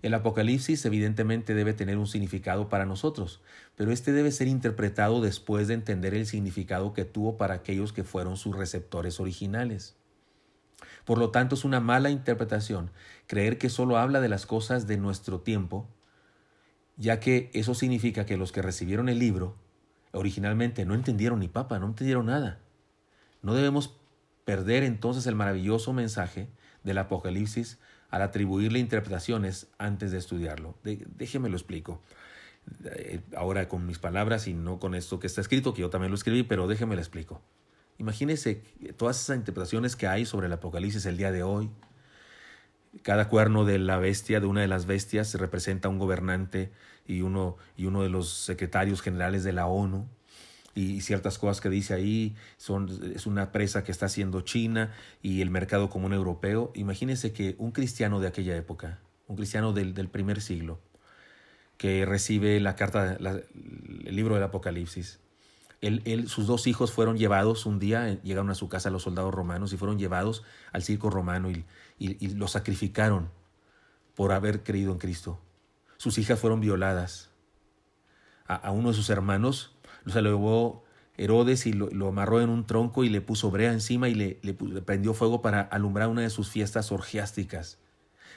El 0.00 0.14
Apocalipsis 0.14 0.82
evidentemente 0.86 1.54
debe 1.54 1.74
tener 1.74 1.98
un 1.98 2.06
significado 2.06 2.70
para 2.70 2.86
nosotros, 2.86 3.40
pero 3.76 3.92
este 3.92 4.12
debe 4.12 4.32
ser 4.32 4.48
interpretado 4.48 5.20
después 5.20 5.68
de 5.68 5.74
entender 5.74 6.14
el 6.14 6.26
significado 6.26 6.94
que 6.94 7.04
tuvo 7.04 7.36
para 7.36 7.54
aquellos 7.54 7.92
que 7.92 8.04
fueron 8.04 8.38
sus 8.38 8.56
receptores 8.56 9.20
originales. 9.20 9.96
Por 11.04 11.18
lo 11.18 11.30
tanto, 11.30 11.54
es 11.54 11.64
una 11.64 11.80
mala 11.80 12.10
interpretación 12.10 12.90
creer 13.26 13.58
que 13.58 13.68
solo 13.68 13.98
habla 13.98 14.20
de 14.20 14.28
las 14.28 14.46
cosas 14.46 14.86
de 14.86 14.96
nuestro 14.96 15.40
tiempo, 15.40 15.88
ya 16.96 17.20
que 17.20 17.50
eso 17.52 17.74
significa 17.74 18.26
que 18.26 18.36
los 18.36 18.52
que 18.52 18.62
recibieron 18.62 19.08
el 19.08 19.18
libro 19.18 19.56
originalmente 20.12 20.84
no 20.84 20.94
entendieron 20.94 21.40
ni 21.40 21.48
papa, 21.48 21.78
no 21.78 21.86
entendieron 21.86 22.26
nada. 22.26 22.60
No 23.42 23.54
debemos 23.54 23.94
perder 24.44 24.82
entonces 24.82 25.26
el 25.26 25.34
maravilloso 25.34 25.92
mensaje 25.92 26.48
del 26.82 26.98
Apocalipsis 26.98 27.78
al 28.10 28.22
atribuirle 28.22 28.78
interpretaciones 28.78 29.68
antes 29.78 30.12
de 30.12 30.18
estudiarlo. 30.18 30.76
déjeme 30.82 31.48
lo 31.48 31.56
explico. 31.56 32.00
Eh, 32.84 33.20
ahora 33.36 33.68
con 33.68 33.86
mis 33.86 33.98
palabras 33.98 34.46
y 34.46 34.54
no 34.54 34.78
con 34.78 34.94
esto 34.94 35.18
que 35.18 35.26
está 35.26 35.40
escrito, 35.40 35.74
que 35.74 35.82
yo 35.82 35.90
también 35.90 36.10
lo 36.10 36.16
escribí, 36.16 36.44
pero 36.44 36.68
déjeme 36.68 36.94
lo 36.94 37.00
explico. 37.00 37.42
Imagínese 37.98 38.62
todas 38.96 39.20
esas 39.20 39.36
interpretaciones 39.36 39.96
que 39.96 40.06
hay 40.06 40.26
sobre 40.26 40.46
el 40.46 40.52
Apocalipsis 40.52 41.06
el 41.06 41.16
día 41.16 41.30
de 41.30 41.42
hoy. 41.42 41.70
Cada 43.02 43.28
cuerno 43.28 43.64
de 43.64 43.78
la 43.78 43.98
bestia, 43.98 44.40
de 44.40 44.46
una 44.46 44.60
de 44.60 44.68
las 44.68 44.86
bestias, 44.86 45.34
representa 45.34 45.88
un 45.88 45.98
gobernante 45.98 46.70
y 47.06 47.22
uno, 47.22 47.56
y 47.76 47.86
uno 47.86 48.02
de 48.02 48.08
los 48.08 48.30
secretarios 48.30 49.02
generales 49.02 49.44
de 49.44 49.52
la 49.52 49.66
ONU. 49.66 50.08
Y 50.76 51.02
ciertas 51.02 51.38
cosas 51.38 51.60
que 51.60 51.70
dice 51.70 51.94
ahí 51.94 52.34
son, 52.56 52.88
es 53.14 53.26
una 53.26 53.52
presa 53.52 53.84
que 53.84 53.92
está 53.92 54.06
haciendo 54.06 54.40
China 54.40 54.92
y 55.22 55.40
el 55.40 55.50
mercado 55.50 55.88
común 55.88 56.12
europeo. 56.12 56.72
Imagínese 56.74 57.32
que 57.32 57.54
un 57.58 57.70
cristiano 57.70 58.18
de 58.18 58.26
aquella 58.26 58.56
época, 58.56 58.98
un 59.28 59.36
cristiano 59.36 59.72
del, 59.72 59.94
del 59.94 60.08
primer 60.08 60.40
siglo, 60.40 60.80
que 61.76 62.04
recibe 62.06 62.58
la 62.60 62.74
carta, 62.74 63.16
el 63.16 64.16
libro 64.16 64.34
del 64.34 64.44
Apocalipsis, 64.44 65.20
sus 66.26 66.46
dos 66.46 66.66
hijos 66.66 66.92
fueron 66.92 67.16
llevados 67.16 67.66
un 67.66 67.78
día, 67.78 68.08
eh, 68.08 68.20
llegaron 68.22 68.50
a 68.50 68.54
su 68.54 68.68
casa 68.68 68.90
los 68.90 69.02
soldados 69.02 69.34
romanos 69.34 69.72
y 69.72 69.76
fueron 69.76 69.98
llevados 69.98 70.42
al 70.72 70.82
circo 70.82 71.10
romano 71.10 71.50
y, 71.50 71.64
y, 71.98 72.28
los 72.34 72.52
sacrificaron 72.52 73.30
por 74.14 74.32
haber 74.32 74.62
creído 74.62 74.92
en 74.92 74.98
Cristo. 74.98 75.38
Sus 75.96 76.18
hijas 76.18 76.38
fueron 76.38 76.60
violadas. 76.60 77.30
A, 78.46 78.70
uno 78.70 78.90
de 78.90 78.94
sus 78.94 79.08
hermanos 79.08 79.74
se 80.06 80.20
lo 80.20 80.30
llevó 80.30 80.84
Herodes 81.16 81.66
y 81.66 81.72
lo, 81.72 82.08
amarró 82.08 82.40
en 82.40 82.50
un 82.50 82.66
tronco 82.66 83.04
y 83.04 83.08
le 83.08 83.20
puso 83.20 83.50
brea 83.50 83.72
encima 83.72 84.08
y 84.08 84.14
le, 84.14 84.38
le, 84.42 84.52
prendió 84.54 85.14
fuego 85.14 85.40
para 85.40 85.62
alumbrar 85.62 86.08
una 86.08 86.22
de 86.22 86.30
sus 86.30 86.50
fiestas 86.50 86.92
orgiásticas. 86.92 87.78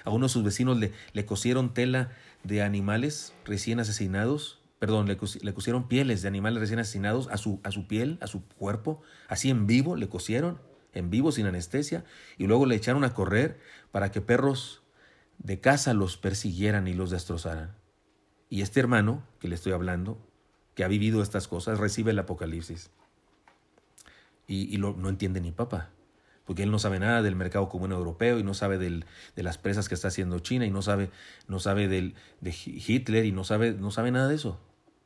A 0.06 0.10
uno 0.12 0.28
de 0.28 0.30
sus 0.30 0.44
vecinos 0.44 0.78
le, 0.78 0.94
le 1.12 1.26
cosieron 1.26 1.74
tela 1.74 2.12
de 2.44 2.62
animales 2.62 3.34
recién 3.46 3.80
asesinados 3.80 4.57
perdón, 4.80 5.08
le, 5.08 5.18
cosieron 5.18 5.88
pieles 5.88 6.22
de 6.22 6.28
animales 6.28 6.62
recién 6.62 6.80
asesinados 6.80 7.28
a 7.30 7.38
su, 7.38 7.60
a 7.64 7.72
su 7.72 7.88
piel, 7.88 8.18
a 8.22 8.28
su 8.28 8.48
cuerpo, 8.48 9.02
así 9.28 9.50
en 9.50 9.66
vivo, 9.66 9.96
le 9.96 10.08
cosieron, 10.08 10.60
en 10.94 11.10
vivo, 11.10 11.32
sin 11.32 11.46
anestesia, 11.46 12.06
y 12.38 12.48
luego 12.48 12.66
le 12.66 12.76
echaron 12.76 13.04
a 13.04 13.14
correr 13.14 13.60
para 13.92 14.12
que 14.12 14.22
perros 14.22 14.84
de 15.40 15.60
casa 15.60 15.94
los 15.94 16.18
persiguieran 16.18 16.88
y 16.88 16.94
los 16.94 17.10
destrozaran. 17.10 17.76
Y 18.50 18.62
este 18.62 18.80
hermano, 18.80 19.24
que 19.40 19.48
le 19.48 19.56
estoy 19.56 19.74
hablando, 19.74 20.18
que 20.76 20.84
ha 20.84 20.88
vivido 20.88 21.22
estas 21.22 21.48
cosas, 21.48 21.80
recibe 21.80 22.12
el 22.12 22.20
Apocalipsis. 22.20 22.92
Y, 24.48 24.78
no 24.78 25.10
entiende 25.10 25.42
ni 25.42 25.52
papa, 25.52 25.90
porque 26.48 26.64
él 26.64 26.72
no 26.72 26.80
sabe 26.80 26.98
nada 26.98 27.22
del 27.22 27.36
mercado 27.36 27.70
común 27.70 27.92
europeo 27.92 28.40
y 28.40 28.44
no 28.44 28.56
sabe 28.56 28.80
del, 28.80 29.06
de 29.36 29.44
las 29.44 29.60
presas 29.60 29.88
que 29.88 29.94
está 29.94 30.08
haciendo 30.08 30.40
China 30.40 30.66
y 30.66 30.72
no 30.72 30.82
sabe, 30.82 31.12
no 31.48 31.60
sabe 31.60 31.88
del, 31.88 32.16
de 32.42 32.56
Hitler 32.66 33.26
y 33.26 33.32
no 33.32 33.44
sabe, 33.44 33.74
no 33.74 33.92
sabe 33.92 34.12
nada 34.12 34.28
de 34.28 34.36
eso 34.36 34.60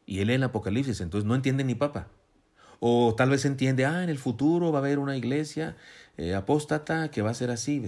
y 0.06 0.20
él 0.20 0.28
lee 0.28 0.34
el 0.34 0.44
Apocalipsis, 0.44 1.00
entonces 1.00 1.26
no 1.26 1.36
entiende 1.36 1.64
ni 1.64 1.74
papa. 1.74 2.08
O 2.82 3.14
tal 3.16 3.30
vez 3.30 3.46
entiende, 3.46 3.86
ah, 3.86 4.04
en 4.04 4.10
el 4.10 4.18
futuro 4.18 4.72
va 4.72 4.80
a 4.80 4.82
haber 4.82 5.00
una 5.00 5.16
iglesia 5.16 5.78
eh, 6.18 6.34
apóstata 6.34 7.12
que 7.12 7.22
va 7.22 7.30
a 7.30 7.34
ser 7.36 7.52
así. 7.52 7.82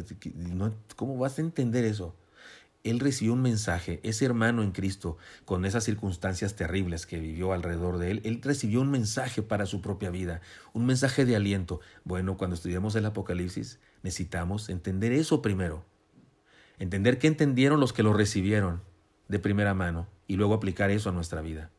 ¿Cómo 0.95 1.17
vas 1.17 1.37
a 1.37 1.41
entender 1.41 1.83
eso? 1.83 2.15
Él 2.83 2.99
recibió 2.99 3.33
un 3.33 3.41
mensaje, 3.41 4.01
ese 4.03 4.25
hermano 4.25 4.61
en 4.61 4.71
Cristo, 4.71 5.17
con 5.45 5.65
esas 5.65 5.85
circunstancias 5.85 6.55
terribles 6.55 7.05
que 7.05 7.19
vivió 7.19 7.53
alrededor 7.53 7.97
de 7.97 8.11
él, 8.11 8.21
él 8.25 8.41
recibió 8.43 8.81
un 8.81 8.91
mensaje 8.91 9.41
para 9.41 9.65
su 9.65 9.81
propia 9.81 10.09
vida, 10.09 10.41
un 10.73 10.85
mensaje 10.85 11.25
de 11.25 11.35
aliento. 11.35 11.79
Bueno, 12.03 12.35
cuando 12.35 12.55
estudiamos 12.55 12.95
el 12.95 13.05
Apocalipsis, 13.05 13.79
necesitamos 14.03 14.69
entender 14.69 15.13
eso 15.13 15.41
primero. 15.41 15.85
Entender 16.77 17.19
qué 17.19 17.27
entendieron 17.27 17.79
los 17.79 17.93
que 17.93 18.03
lo 18.03 18.13
recibieron 18.13 18.81
de 19.29 19.39
primera 19.39 19.73
mano 19.73 20.07
y 20.27 20.35
luego 20.35 20.53
aplicar 20.53 20.91
eso 20.91 21.09
a 21.09 21.13
nuestra 21.13 21.41
vida. 21.41 21.71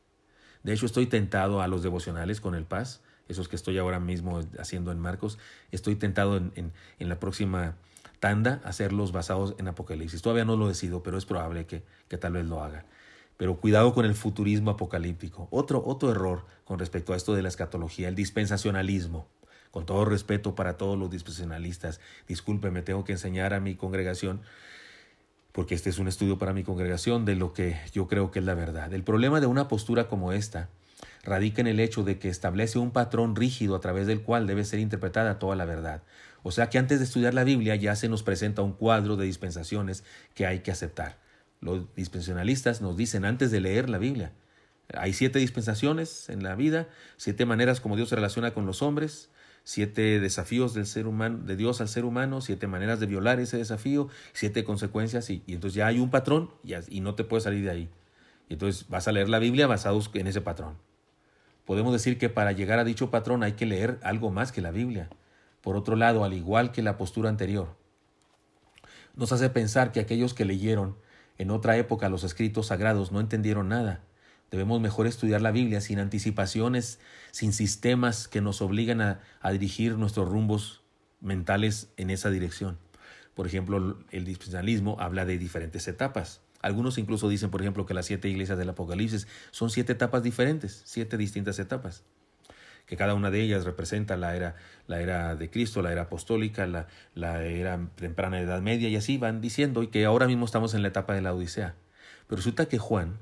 De 0.62 0.72
hecho, 0.72 0.86
estoy 0.86 1.06
tentado 1.06 1.60
a 1.60 1.68
los 1.68 1.82
devocionales 1.82 2.40
con 2.40 2.54
el 2.54 2.64
paz, 2.64 3.02
esos 3.28 3.48
que 3.48 3.56
estoy 3.56 3.76
ahora 3.76 4.00
mismo 4.00 4.40
haciendo 4.58 4.90
en 4.90 5.00
Marcos, 5.00 5.38
estoy 5.70 5.96
tentado 5.96 6.38
en, 6.38 6.72
en 6.98 7.08
la 7.08 7.20
próxima 7.20 7.76
tanda 8.24 8.62
hacerlos 8.64 9.12
basados 9.12 9.54
en 9.58 9.68
Apocalipsis. 9.68 10.22
Todavía 10.22 10.46
no 10.46 10.56
lo 10.56 10.66
decido, 10.66 11.02
pero 11.02 11.18
es 11.18 11.26
probable 11.26 11.66
que, 11.66 11.82
que 12.08 12.16
tal 12.16 12.32
vez 12.32 12.46
lo 12.46 12.62
haga. 12.62 12.86
Pero 13.36 13.60
cuidado 13.60 13.92
con 13.92 14.06
el 14.06 14.14
futurismo 14.14 14.70
apocalíptico. 14.70 15.46
Otro, 15.50 15.82
otro 15.84 16.10
error 16.10 16.46
con 16.64 16.78
respecto 16.78 17.12
a 17.12 17.16
esto 17.16 17.34
de 17.34 17.42
la 17.42 17.48
escatología, 17.48 18.08
el 18.08 18.14
dispensacionalismo. 18.14 19.28
Con 19.70 19.84
todo 19.84 20.06
respeto 20.06 20.54
para 20.54 20.78
todos 20.78 20.98
los 20.98 21.10
dispensacionalistas, 21.10 22.00
discúlpeme, 22.26 22.80
tengo 22.80 23.04
que 23.04 23.12
enseñar 23.12 23.52
a 23.52 23.60
mi 23.60 23.74
congregación, 23.74 24.40
porque 25.52 25.74
este 25.74 25.90
es 25.90 25.98
un 25.98 26.08
estudio 26.08 26.38
para 26.38 26.54
mi 26.54 26.64
congregación 26.64 27.26
de 27.26 27.36
lo 27.36 27.52
que 27.52 27.78
yo 27.92 28.08
creo 28.08 28.30
que 28.30 28.38
es 28.38 28.46
la 28.46 28.54
verdad. 28.54 28.94
El 28.94 29.04
problema 29.04 29.38
de 29.42 29.48
una 29.48 29.68
postura 29.68 30.08
como 30.08 30.32
esta 30.32 30.70
radica 31.24 31.60
en 31.60 31.66
el 31.66 31.78
hecho 31.78 32.04
de 32.04 32.18
que 32.18 32.30
establece 32.30 32.78
un 32.78 32.90
patrón 32.90 33.36
rígido 33.36 33.76
a 33.76 33.80
través 33.80 34.06
del 34.06 34.22
cual 34.22 34.46
debe 34.46 34.64
ser 34.64 34.80
interpretada 34.80 35.38
toda 35.38 35.56
la 35.56 35.66
verdad. 35.66 36.02
O 36.44 36.52
sea 36.52 36.68
que 36.68 36.78
antes 36.78 36.98
de 37.00 37.06
estudiar 37.06 37.34
la 37.34 37.42
Biblia 37.42 37.74
ya 37.74 37.96
se 37.96 38.08
nos 38.08 38.22
presenta 38.22 38.62
un 38.62 38.74
cuadro 38.74 39.16
de 39.16 39.24
dispensaciones 39.24 40.04
que 40.34 40.46
hay 40.46 40.60
que 40.60 40.70
aceptar. 40.70 41.18
Los 41.60 41.92
dispensacionalistas 41.96 42.82
nos 42.82 42.96
dicen 42.96 43.24
antes 43.24 43.50
de 43.50 43.60
leer 43.60 43.88
la 43.88 43.96
Biblia, 43.96 44.30
hay 44.92 45.14
siete 45.14 45.38
dispensaciones 45.38 46.28
en 46.28 46.42
la 46.42 46.54
vida, 46.54 46.86
siete 47.16 47.46
maneras 47.46 47.80
como 47.80 47.96
Dios 47.96 48.10
se 48.10 48.16
relaciona 48.16 48.52
con 48.52 48.66
los 48.66 48.82
hombres, 48.82 49.30
siete 49.62 50.20
desafíos 50.20 50.74
del 50.74 50.84
ser 50.84 51.06
humano, 51.06 51.38
de 51.38 51.56
Dios 51.56 51.80
al 51.80 51.88
ser 51.88 52.04
humano, 52.04 52.42
siete 52.42 52.66
maneras 52.66 53.00
de 53.00 53.06
violar 53.06 53.40
ese 53.40 53.56
desafío, 53.56 54.08
siete 54.34 54.62
consecuencias, 54.64 55.30
y, 55.30 55.42
entonces 55.48 55.76
ya 55.76 55.86
hay 55.86 55.98
un 55.98 56.10
patrón 56.10 56.50
y, 56.62 56.74
y 56.94 57.00
no 57.00 57.14
te 57.14 57.24
puedes 57.24 57.44
salir 57.44 57.64
de 57.64 57.70
ahí. 57.70 57.90
Y 58.50 58.54
entonces 58.54 58.86
vas 58.90 59.08
a 59.08 59.12
leer 59.12 59.30
la 59.30 59.38
Biblia 59.38 59.66
basados 59.66 60.10
en 60.12 60.26
ese 60.26 60.42
patrón. 60.42 60.76
Podemos 61.64 61.94
decir 61.94 62.18
que 62.18 62.28
para 62.28 62.52
llegar 62.52 62.78
a 62.78 62.84
dicho 62.84 63.10
patrón 63.10 63.42
hay 63.42 63.52
que 63.52 63.64
leer 63.64 63.98
algo 64.02 64.30
más 64.30 64.52
que 64.52 64.60
la 64.60 64.70
Biblia. 64.70 65.08
Por 65.64 65.76
otro 65.76 65.96
lado, 65.96 66.24
al 66.24 66.34
igual 66.34 66.72
que 66.72 66.82
la 66.82 66.98
postura 66.98 67.30
anterior, 67.30 67.74
nos 69.16 69.32
hace 69.32 69.48
pensar 69.48 69.92
que 69.92 70.00
aquellos 70.00 70.34
que 70.34 70.44
leyeron 70.44 70.94
en 71.38 71.50
otra 71.50 71.78
época 71.78 72.10
los 72.10 72.22
escritos 72.22 72.66
sagrados 72.66 73.12
no 73.12 73.18
entendieron 73.18 73.70
nada. 73.70 74.04
Debemos 74.50 74.82
mejor 74.82 75.06
estudiar 75.06 75.40
la 75.40 75.52
Biblia 75.52 75.80
sin 75.80 76.00
anticipaciones, 76.00 77.00
sin 77.30 77.54
sistemas 77.54 78.28
que 78.28 78.42
nos 78.42 78.60
obligan 78.60 79.00
a, 79.00 79.22
dirigir 79.52 79.96
nuestros 79.96 80.28
rumbos 80.28 80.82
mentales 81.22 81.88
en 81.96 82.10
esa 82.10 82.28
dirección. 82.28 82.76
Por 83.32 83.46
ejemplo, 83.46 83.96
el 84.10 84.24
dispensacionalismo 84.26 84.98
habla 85.00 85.24
de 85.24 85.38
diferentes 85.38 85.88
etapas. 85.88 86.42
Algunos 86.60 86.98
incluso 86.98 87.30
dicen, 87.30 87.50
por 87.50 87.62
ejemplo, 87.62 87.86
que 87.86 87.94
las 87.94 88.04
siete 88.04 88.28
iglesias 88.28 88.58
del 88.58 88.68
Apocalipsis 88.68 89.28
son 89.50 89.70
siete 89.70 89.92
etapas 89.92 90.22
diferentes, 90.22 90.82
siete 90.84 91.16
distintas 91.16 91.58
etapas 91.58 92.04
que 92.86 92.96
cada 92.96 93.14
una 93.14 93.30
de 93.30 93.40
ellas 93.40 93.64
representa 93.64 94.16
la 94.16 94.36
era, 94.36 94.56
la 94.86 95.00
era 95.00 95.36
de 95.36 95.50
Cristo, 95.50 95.82
la 95.82 95.92
era 95.92 96.02
apostólica, 96.02 96.66
la, 96.66 96.86
la 97.14 97.42
era 97.44 97.88
temprana 97.96 98.40
Edad 98.40 98.60
Media, 98.60 98.88
y 98.88 98.96
así 98.96 99.18
van 99.18 99.40
diciendo, 99.40 99.82
y 99.82 99.88
que 99.88 100.04
ahora 100.04 100.26
mismo 100.26 100.44
estamos 100.44 100.74
en 100.74 100.82
la 100.82 100.88
etapa 100.88 101.14
de 101.14 101.22
la 101.22 101.34
Odisea. 101.34 101.74
Pero 102.26 102.36
resulta 102.36 102.66
que 102.66 102.78
Juan, 102.78 103.18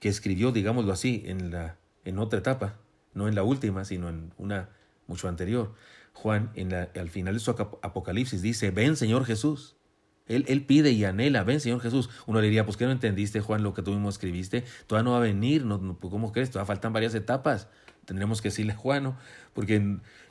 que 0.00 0.08
escribió, 0.08 0.52
digámoslo 0.52 0.92
así, 0.92 1.22
en, 1.26 1.50
la, 1.50 1.76
en 2.04 2.18
otra 2.18 2.38
etapa, 2.38 2.76
no 3.14 3.28
en 3.28 3.34
la 3.34 3.42
última, 3.42 3.84
sino 3.84 4.08
en 4.08 4.32
una 4.38 4.70
mucho 5.06 5.28
anterior, 5.28 5.74
Juan, 6.12 6.50
en 6.54 6.70
la, 6.70 6.88
al 6.94 7.10
final 7.10 7.34
de 7.34 7.40
su 7.40 7.50
Apocalipsis, 7.50 8.40
dice, 8.40 8.70
ven 8.70 8.96
Señor 8.96 9.24
Jesús. 9.24 9.76
Él, 10.26 10.44
él, 10.48 10.64
pide 10.64 10.90
y 10.90 11.04
anhela, 11.04 11.44
ven 11.44 11.60
Señor 11.60 11.80
Jesús. 11.80 12.10
Uno 12.26 12.40
le 12.40 12.46
diría, 12.46 12.64
pues 12.64 12.76
que 12.76 12.84
no 12.84 12.90
entendiste, 12.90 13.40
Juan, 13.40 13.62
lo 13.62 13.74
que 13.74 13.82
tú 13.82 13.92
mismo 13.92 14.08
escribiste. 14.08 14.64
Todavía 14.86 15.04
no 15.04 15.12
va 15.12 15.18
a 15.18 15.20
venir, 15.20 15.64
no, 15.64 15.98
¿cómo 16.00 16.32
crees? 16.32 16.50
Todavía 16.50 16.66
faltan 16.66 16.92
varias 16.92 17.14
etapas 17.14 17.68
tendremos 18.06 18.40
que 18.40 18.48
decirle 18.48 18.74
Juan, 18.74 19.16
porque 19.52 19.76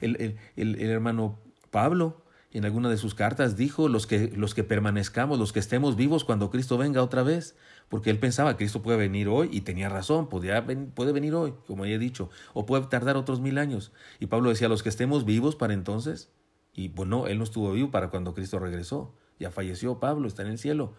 el, 0.02 0.38
el, 0.56 0.82
hermano 0.82 1.40
Pablo 1.70 2.24
en 2.52 2.66
alguna 2.66 2.90
de 2.90 2.98
sus 2.98 3.14
cartas 3.14 3.58
dijo 3.58 3.90
los 3.90 4.08
que, 4.08 4.30
los 4.36 4.56
que 4.56 4.64
permanezcamos, 4.64 5.38
los 5.38 5.52
que 5.52 5.60
estemos 5.60 5.96
vivos 5.96 6.24
cuando 6.24 6.50
Cristo 6.50 6.78
venga 6.78 7.04
otra 7.04 7.22
vez, 7.22 7.56
porque 7.90 8.10
él 8.10 8.18
pensaba 8.18 8.54
que 8.54 8.60
Cristo 8.60 8.82
puede 8.82 8.98
venir 8.98 9.28
hoy 9.28 9.50
y 9.52 9.62
tenía 9.62 9.90
razón, 9.90 10.30
podía, 10.30 10.66
puede 10.96 11.12
venir 11.12 11.36
hoy, 11.36 11.54
como 11.68 11.86
ya 11.86 11.96
he 11.96 12.00
dicho, 12.00 12.30
o 12.54 12.66
puede 12.66 12.86
tardar 12.88 13.18
otros 13.18 13.42
mil 13.42 13.58
años. 13.58 13.92
Y 14.20 14.28
Pablo 14.28 14.50
decía, 14.50 14.70
los 14.70 14.84
que 14.84 14.90
estemos 14.90 15.26
vivos 15.26 15.58
para 15.58 15.74
entonces, 15.74 16.32
y 16.74 16.88
bueno, 16.88 17.28
él 17.28 17.38
no 17.38 17.44
estuvo 17.44 17.72
vivo 17.74 17.92
para 17.92 18.10
cuando 18.10 18.34
Cristo 18.34 18.58
regresó, 18.58 19.14
ya 19.38 19.52
falleció 19.52 20.00
Pablo, 20.00 20.28
está 20.28 20.44
en 20.44 20.50
el 20.50 20.58
cielo. 20.58 20.94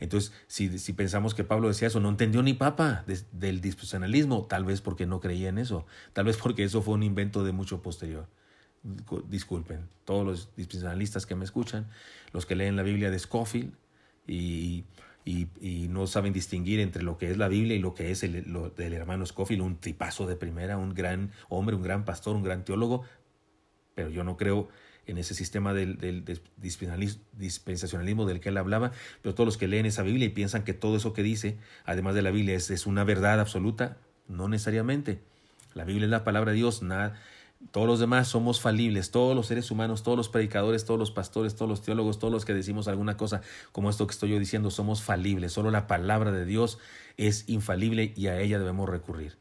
Entonces, 0.00 0.32
si, 0.46 0.92
pensamos 0.92 1.34
que 1.34 1.42
Pablo 1.42 1.68
decía 1.68 1.88
eso, 1.88 1.98
no 1.98 2.08
entendió 2.08 2.42
ni 2.42 2.54
papa 2.54 3.04
del 3.32 3.60
dispensacionalismo, 3.60 4.46
tal 4.46 4.64
vez 4.64 4.80
porque 4.80 5.06
no 5.06 5.20
creía 5.20 5.48
en 5.48 5.58
eso, 5.58 5.86
tal 6.12 6.26
vez 6.26 6.36
porque 6.36 6.62
eso 6.62 6.82
fue 6.82 6.94
un 6.94 7.02
invento 7.02 7.42
de 7.42 7.52
mucho 7.52 7.82
posterior. 7.82 8.28
Disculpen, 9.28 9.88
todos 10.04 10.24
los 10.24 10.56
dispensacionalistas 10.56 11.26
que 11.26 11.34
me 11.34 11.44
escuchan, 11.44 11.88
los 12.32 12.46
que 12.46 12.54
leen 12.54 12.76
la 12.76 12.84
Biblia 12.84 13.10
de 13.10 13.18
Scofield 13.18 13.74
y, 14.26 14.84
no 15.90 16.06
saben 16.06 16.32
distinguir 16.32 16.80
entre 16.80 17.02
lo 17.02 17.18
que 17.18 17.30
es 17.30 17.36
la 17.36 17.48
Biblia 17.48 17.76
y 17.76 17.80
lo 17.80 17.92
que 17.92 18.12
es 18.12 18.22
el, 18.22 18.44
del 18.76 18.92
hermano 18.94 19.26
Scofield, 19.26 19.62
un 19.62 19.76
tipazo 19.76 20.26
de 20.26 20.36
primera, 20.36 20.78
un 20.78 20.94
gran 20.94 21.32
hombre, 21.48 21.74
un 21.76 21.82
gran 21.82 22.04
pastor, 22.04 22.36
un 22.36 22.42
gran 22.42 22.64
teólogo, 22.64 23.02
pero 23.98 24.10
yo 24.10 24.22
no 24.22 24.36
creo 24.36 24.68
en 25.06 25.18
ese 25.18 25.34
sistema 25.34 25.74
del, 25.74 26.24
dispensacionalismo 26.56 28.26
del 28.26 28.38
que 28.38 28.50
él 28.50 28.56
hablaba, 28.56 28.92
pero 29.22 29.34
todos 29.34 29.44
los 29.44 29.56
que 29.56 29.66
leen 29.66 29.86
esa 29.86 30.04
Biblia 30.04 30.26
y 30.26 30.28
piensan 30.28 30.62
que 30.62 30.72
todo 30.72 30.96
eso 30.96 31.12
que 31.12 31.24
dice, 31.24 31.58
además 31.84 32.14
de 32.14 32.22
la 32.22 32.30
Biblia, 32.30 32.54
es, 32.54 32.86
una 32.86 33.02
verdad 33.02 33.40
absoluta, 33.40 33.96
no 34.28 34.48
necesariamente. 34.48 35.18
La 35.74 35.82
Biblia 35.82 36.04
es 36.04 36.12
la 36.12 36.22
palabra 36.22 36.52
de 36.52 36.58
Dios, 36.58 36.80
nada, 36.80 37.18
todos 37.72 37.88
los 37.88 37.98
demás 37.98 38.28
somos 38.28 38.60
falibles, 38.60 39.10
todos 39.10 39.34
los 39.34 39.48
seres 39.48 39.72
humanos, 39.72 40.04
todos 40.04 40.16
los 40.16 40.28
predicadores, 40.28 40.84
todos 40.84 41.00
los 41.00 41.10
pastores, 41.10 41.56
todos 41.56 41.68
los 41.68 41.82
teólogos, 41.82 42.20
todos 42.20 42.32
los 42.32 42.44
que 42.44 42.54
decimos 42.54 42.86
alguna 42.86 43.16
cosa 43.16 43.40
como 43.72 43.90
esto 43.90 44.06
que 44.06 44.12
estoy 44.12 44.30
yo 44.30 44.38
diciendo, 44.38 44.70
somos 44.70 45.02
falibles. 45.02 45.54
Solo 45.54 45.72
la 45.72 45.88
palabra 45.88 46.30
de 46.30 46.44
Dios 46.44 46.78
es 47.16 47.48
infalible 47.48 48.12
y 48.14 48.28
a 48.28 48.40
ella 48.40 48.60
debemos 48.60 48.88
recurrir. 48.88 49.38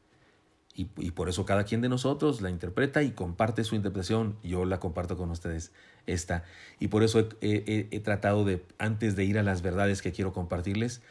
Y, 0.80 0.86
por 0.86 1.28
eso 1.28 1.44
cada 1.44 1.64
quien 1.64 1.82
de 1.82 1.90
nosotros 1.90 2.40
la 2.40 2.52
interpreta 2.52 3.02
y 3.02 3.10
comparte 3.10 3.64
su 3.64 3.74
interpretación. 3.74 4.36
Yo 4.44 4.64
la 4.64 4.80
comparto 4.80 5.18
con 5.18 5.32
ustedes 5.32 5.72
esta. 6.06 6.44
Y 6.80 6.90
por 6.90 7.02
eso 7.02 7.28
he, 7.42 8.00
tratado 8.04 8.46
de, 8.46 8.64
antes 8.78 9.16
de 9.16 9.26
ir 9.26 9.40
a 9.40 9.44
las 9.44 9.64
verdades 9.64 10.04
que 10.04 10.12
quiero 10.12 10.34
compartirles, 10.34 11.02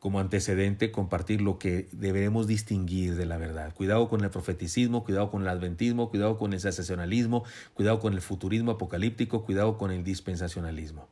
como 0.00 0.18
antecedente, 0.18 0.90
compartir 0.90 1.40
lo 1.40 1.60
que 1.60 1.88
deberemos 1.92 2.48
distinguir 2.48 3.14
de 3.14 3.24
la 3.24 3.38
verdad. 3.38 3.72
Cuidado 3.72 4.08
con 4.08 4.24
el 4.24 4.30
profeticismo, 4.30 5.04
cuidado 5.04 5.30
con 5.30 5.42
el 5.42 5.48
adventismo, 5.48 6.10
cuidado 6.10 6.36
con 6.36 6.52
el 6.52 6.58
sensacionalismo, 6.58 7.44
cuidado 7.74 8.00
con 8.00 8.14
el 8.14 8.22
futurismo 8.22 8.72
apocalíptico, 8.72 9.44
cuidado 9.44 9.78
con 9.78 9.92
el 9.92 10.02
dispensacionalismo. 10.02 11.06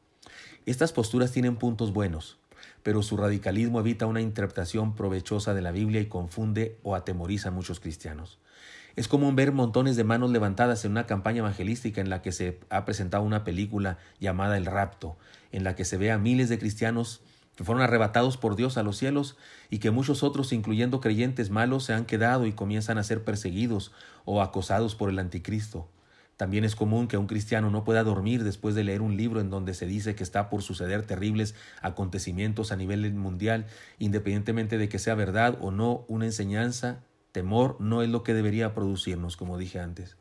Estas 0.67 0.93
posturas 0.93 1.31
tienen 1.31 1.55
puntos 1.55 1.93
buenos, 1.93 2.39
pero 2.83 3.03
su 3.03 3.17
radicalismo 3.17 3.81
evita 3.81 4.07
una 4.07 4.21
interpretación 4.21 4.95
provechosa 4.95 5.55
de 5.55 5.63
la 5.63 5.71
Biblia 5.71 6.01
y 6.01 6.07
confunde 6.07 6.79
o 6.83 6.95
atemoriza 6.95 7.49
a 7.49 7.53
muchos 7.53 7.81
cristianos. 7.81 8.39
Es 8.97 9.09
común 9.09 9.37
ver 9.37 9.53
montones 9.53 9.97
de 9.97 10.05
manos 10.05 10.31
levantadas 10.31 10.85
en 10.85 10.93
una 10.93 11.07
campaña 11.07 11.39
evangelística 11.39 12.01
en 12.01 12.11
la 12.11 12.23
que 12.23 12.33
se 12.33 12.59
ha 12.71 12.85
presentado 12.85 13.23
una 13.23 13.45
película 13.45 13.99
llamada 14.19 14.57
El 14.57 14.67
rapto, 14.67 15.17
en 15.53 15.65
la 15.65 15.75
que 15.77 15.85
se 15.85 15.97
ve 15.97 16.11
a 16.11 16.19
miles 16.19 16.49
de 16.49 16.59
cristianos 16.59 17.23
que 17.57 17.65
fueron 17.65 17.83
arrebatados 17.83 18.37
por 18.37 18.57
Dios 18.57 18.79
a 18.79 18.83
los 18.83 18.97
cielos 18.97 19.37
y 19.69 19.81
que 19.81 19.91
muchos 19.91 20.23
otros, 20.23 20.53
incluyendo 20.53 21.01
creyentes 21.01 21.51
malos, 21.51 21.85
se 21.85 21.93
han 21.93 22.07
quedado 22.07 22.47
y 22.47 22.53
comienzan 22.53 22.97
a 22.97 23.05
ser 23.05 23.23
perseguidos 23.23 23.93
o 24.25 24.41
acosados 24.41 24.95
por 24.95 25.11
el 25.11 25.19
anticristo. 25.19 25.87
También 26.41 26.65
es 26.65 26.75
común 26.75 27.07
que 27.07 27.19
un 27.19 27.27
cristiano 27.27 27.69
no 27.69 27.85
pueda 27.85 28.03
dormir 28.03 28.45
después 28.45 28.75
de 28.75 28.83
leer 28.83 29.03
un 29.03 29.15
libro 29.15 29.43
en 29.43 29.51
donde 29.51 29.75
se 29.75 29.85
dice 29.85 30.15
que 30.15 30.23
está 30.23 30.49
por 30.49 30.63
suceder 30.63 31.03
terribles 31.03 31.55
acontecimientos 31.83 32.73
a 32.73 32.77
nivel 32.77 33.13
mundial, 33.13 33.67
independientemente 33.99 34.79
de 34.79 34.89
que 34.89 34.99
sea 34.99 35.15
verdad 35.15 35.59
o 35.61 35.71
no 35.71 36.07
una 36.09 36.25
enseñanza, 36.25 37.05
temor 37.31 37.77
no 37.79 38.01
es 38.01 38.09
lo 38.09 38.23
que 38.23 38.33
debería 38.33 38.73
producirnos, 38.73 39.37
como 39.37 39.59
dije 39.59 39.81
antes. 39.81 40.17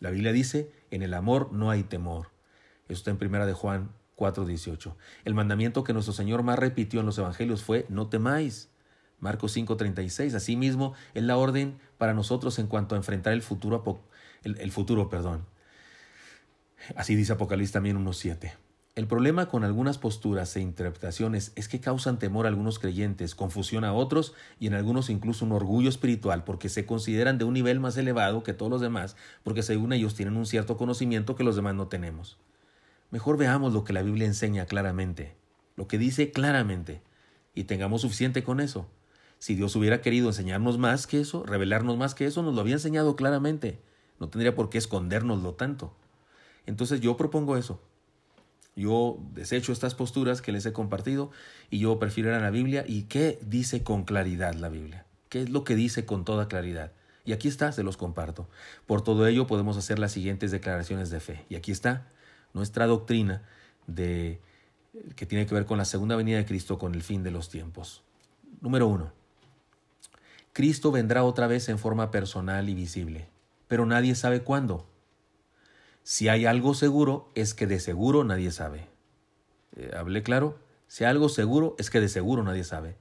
La 0.00 0.10
Biblia 0.10 0.32
dice, 0.32 0.70
en 0.90 1.00
el 1.00 1.14
amor 1.14 1.50
no 1.50 1.70
hay 1.70 1.82
temor. 1.82 2.28
Eso 2.88 2.98
está 2.98 3.10
en 3.10 3.16
primera 3.16 3.46
de 3.46 3.54
Juan 3.54 3.90
4:18. 4.16 4.96
El 5.24 5.32
mandamiento 5.32 5.82
que 5.82 5.94
nuestro 5.94 6.12
Señor 6.12 6.42
más 6.42 6.58
repitió 6.58 7.00
en 7.00 7.06
los 7.06 7.16
evangelios 7.16 7.62
fue 7.62 7.86
no 7.88 8.08
temáis. 8.08 8.68
Marcos 9.18 9.56
5:36. 9.56 10.34
Asimismo, 10.34 10.92
es 11.14 11.22
la 11.22 11.38
orden 11.38 11.78
para 11.96 12.12
nosotros 12.12 12.58
en 12.58 12.66
cuanto 12.66 12.96
a 12.96 12.98
enfrentar 12.98 13.32
el 13.32 13.40
futuro 13.40 13.82
el, 14.44 14.72
futuro, 14.72 15.08
perdón. 15.08 15.46
Así 16.96 17.14
dice 17.14 17.32
Apocalipsis 17.32 17.72
también 17.72 18.04
1.7. 18.04 18.52
El 18.94 19.06
problema 19.06 19.48
con 19.48 19.64
algunas 19.64 19.96
posturas 19.96 20.54
e 20.56 20.60
interpretaciones 20.60 21.52
es 21.56 21.66
que 21.66 21.80
causan 21.80 22.18
temor 22.18 22.44
a 22.44 22.50
algunos 22.50 22.78
creyentes, 22.78 23.34
confusión 23.34 23.84
a 23.84 23.94
otros 23.94 24.34
y 24.60 24.66
en 24.66 24.74
algunos 24.74 25.08
incluso 25.08 25.46
un 25.46 25.52
orgullo 25.52 25.88
espiritual 25.88 26.44
porque 26.44 26.68
se 26.68 26.84
consideran 26.84 27.38
de 27.38 27.44
un 27.44 27.54
nivel 27.54 27.80
más 27.80 27.96
elevado 27.96 28.42
que 28.42 28.52
todos 28.52 28.70
los 28.70 28.82
demás, 28.82 29.16
porque 29.44 29.62
según 29.62 29.94
ellos 29.94 30.14
tienen 30.14 30.36
un 30.36 30.44
cierto 30.44 30.76
conocimiento 30.76 31.36
que 31.36 31.44
los 31.44 31.56
demás 31.56 31.74
no 31.74 31.88
tenemos. 31.88 32.36
Mejor 33.10 33.38
veamos 33.38 33.72
lo 33.72 33.84
que 33.84 33.94
la 33.94 34.02
Biblia 34.02 34.26
enseña 34.26 34.66
claramente, 34.66 35.36
lo 35.74 35.88
que 35.88 35.96
dice 35.96 36.30
claramente, 36.30 37.00
y 37.54 37.64
tengamos 37.64 38.02
suficiente 38.02 38.42
con 38.42 38.60
eso. 38.60 38.86
Si 39.38 39.54
Dios 39.54 39.74
hubiera 39.74 40.02
querido 40.02 40.28
enseñarnos 40.28 40.78
más 40.78 41.06
que 41.06 41.18
eso, 41.18 41.44
revelarnos 41.44 41.96
más 41.96 42.14
que 42.14 42.26
eso, 42.26 42.42
nos 42.42 42.54
lo 42.54 42.60
había 42.60 42.74
enseñado 42.74 43.16
claramente. 43.16 43.80
No 44.18 44.28
tendría 44.28 44.54
por 44.54 44.70
qué 44.70 44.78
escondérnoslo 44.78 45.54
tanto. 45.54 45.94
Entonces 46.66 47.00
yo 47.00 47.16
propongo 47.16 47.56
eso 47.56 47.80
yo 48.74 49.18
desecho 49.34 49.72
estas 49.72 49.94
posturas 49.94 50.40
que 50.40 50.52
les 50.52 50.64
he 50.64 50.72
compartido 50.72 51.30
y 51.70 51.78
yo 51.78 51.98
prefiero 51.98 52.30
ir 52.30 52.36
a 52.36 52.40
la 52.40 52.50
Biblia. 52.50 52.84
¿Y 52.86 53.02
qué 53.02 53.38
dice 53.42 53.82
con 53.82 54.04
claridad 54.04 54.54
la 54.54 54.68
Biblia? 54.68 55.04
¿Qué 55.28 55.42
es 55.42 55.50
lo 55.50 55.64
que 55.64 55.76
dice 55.76 56.06
con 56.06 56.24
toda 56.24 56.48
claridad? 56.48 56.92
Y 57.24 57.32
aquí 57.32 57.48
está, 57.48 57.70
se 57.72 57.82
los 57.82 57.96
comparto. 57.96 58.48
Por 58.86 59.02
todo 59.02 59.26
ello 59.26 59.46
podemos 59.46 59.76
hacer 59.76 59.98
las 59.98 60.12
siguientes 60.12 60.50
declaraciones 60.50 61.10
de 61.10 61.20
fe. 61.20 61.44
Y 61.48 61.54
aquí 61.54 61.70
está 61.70 62.08
nuestra 62.54 62.86
doctrina 62.86 63.42
de 63.86 64.40
que 65.16 65.26
tiene 65.26 65.46
que 65.46 65.54
ver 65.54 65.66
con 65.66 65.78
la 65.78 65.84
segunda 65.84 66.16
venida 66.16 66.38
de 66.38 66.46
Cristo 66.46 66.78
con 66.78 66.94
el 66.94 67.02
fin 67.02 67.22
de 67.22 67.30
los 67.30 67.48
tiempos. 67.50 68.02
Número 68.60 68.86
uno. 68.86 69.12
Cristo 70.52 70.92
vendrá 70.92 71.24
otra 71.24 71.46
vez 71.46 71.68
en 71.68 71.78
forma 71.78 72.10
personal 72.10 72.68
y 72.68 72.74
visible, 72.74 73.28
pero 73.72 73.86
nadie 73.86 74.14
sabe 74.14 74.42
cuándo. 74.42 74.84
Si 76.02 76.28
hay 76.28 76.44
algo 76.44 76.74
seguro, 76.74 77.30
es 77.34 77.54
que 77.54 77.66
de 77.66 77.80
seguro 77.80 78.22
nadie 78.22 78.50
sabe. 78.50 78.86
Eh, 79.76 79.92
¿Hablé 79.96 80.22
claro? 80.22 80.58
Si 80.88 81.04
hay 81.04 81.10
algo 81.10 81.30
seguro, 81.30 81.74
es 81.78 81.88
que 81.88 81.98
de 81.98 82.10
seguro 82.10 82.42
nadie 82.42 82.64
sabe. 82.64 82.96